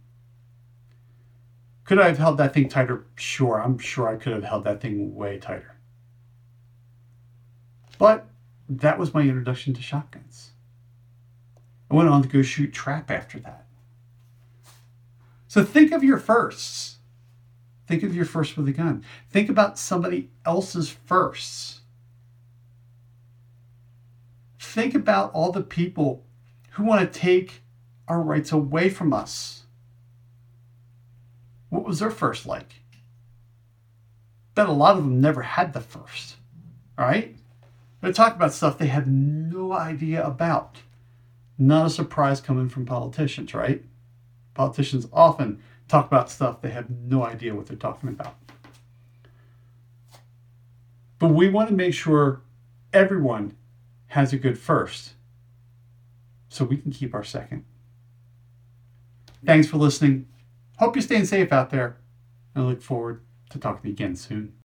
Could 1.87 2.01
I 2.01 2.09
have 2.09 2.19
held 2.19 2.39
that 2.39 2.53
thing 2.53 2.69
tighter? 2.69 3.07
Sure, 3.15 3.63
I'm 3.63 3.79
sure 3.79 4.09
I 4.09 4.17
could 4.17 4.33
have 4.33 4.43
held 4.43 4.65
that 4.65 4.81
thing 4.81 5.15
way 5.15 5.39
tighter. 5.39 5.77
But 7.97 8.27
that 8.69 8.99
was 8.99 9.15
my 9.15 9.23
introduction 9.23 9.73
to 9.75 9.83
shotguns. 9.83 10.51
I 11.89 11.95
went 11.95 12.09
on 12.09 12.23
to 12.23 12.29
go 12.29 12.43
shoot 12.43 12.73
trap 12.73 13.11
after 13.11 13.39
that. 13.39 13.67
So 15.47 15.65
think 15.65 15.93
of 15.93 16.03
your 16.03 16.19
firsts. 16.19 16.97
Think 17.87 18.03
of 18.03 18.17
your 18.17 18.25
first 18.25 18.57
with 18.57 18.67
a 18.67 18.73
gun. 18.73 19.05
Think 19.31 19.49
about 19.49 19.79
somebody 19.79 20.31
else's 20.45 20.91
firsts. 20.91 21.83
Think 24.59 24.97
about 24.97 25.33
all 25.33 25.53
the 25.53 25.63
people 25.63 26.25
who 26.73 26.83
want 26.83 27.01
to 27.01 27.19
take 27.19 27.63
our 28.09 28.21
rights 28.21 28.51
away 28.51 28.91
from 28.91 29.13
us. 29.13 29.66
What 31.77 31.85
was 31.85 31.99
their 31.99 32.11
first 32.11 32.47
like? 32.47 32.81
Bet 34.55 34.67
a 34.67 34.73
lot 34.73 34.97
of 34.97 35.05
them 35.05 35.21
never 35.21 35.43
had 35.43 35.75
the 35.75 35.83
first. 35.83 36.37
All 36.97 37.05
right? 37.05 37.37
They 38.01 38.13
talk 38.13 38.35
about 38.35 38.55
stuff 38.55 38.79
they 38.79 38.87
have 38.87 39.07
no 39.07 39.75
idea 39.75 40.25
about. 40.27 40.79
Not 41.59 41.87
a 41.87 41.91
surprise 41.91 42.41
coming 42.41 42.71
from 42.71 42.87
politicians, 42.87 43.53
right? 43.53 43.85
Politicians 44.55 45.07
often 45.13 45.63
talk 45.87 46.07
about 46.07 46.31
stuff 46.31 46.63
they 46.63 46.71
have 46.71 46.89
no 46.89 47.27
idea 47.27 47.55
what 47.55 47.67
they're 47.67 47.77
talking 47.77 48.09
about. 48.09 48.37
But 51.19 51.29
we 51.29 51.51
want 51.51 51.69
to 51.69 51.75
make 51.75 51.93
sure 51.93 52.41
everyone 52.95 53.55
has 54.09 54.33
a 54.33 54.39
good 54.39 54.59
first 54.59 55.13
so 56.49 56.65
we 56.65 56.79
can 56.79 56.91
keep 56.91 57.15
our 57.15 57.25
second. 57.25 57.67
Thanks 59.45 59.69
for 59.69 59.77
listening. 59.77 60.27
Hope 60.79 60.95
you're 60.95 61.03
staying 61.03 61.25
safe 61.25 61.53
out 61.53 61.71
there. 61.71 61.97
I 62.55 62.61
look 62.61 62.83
forward 62.83 63.23
to 63.51 63.59
talking 63.59 63.83
to 63.83 63.89
you 63.89 63.95
again 63.95 64.15
soon. 64.17 64.56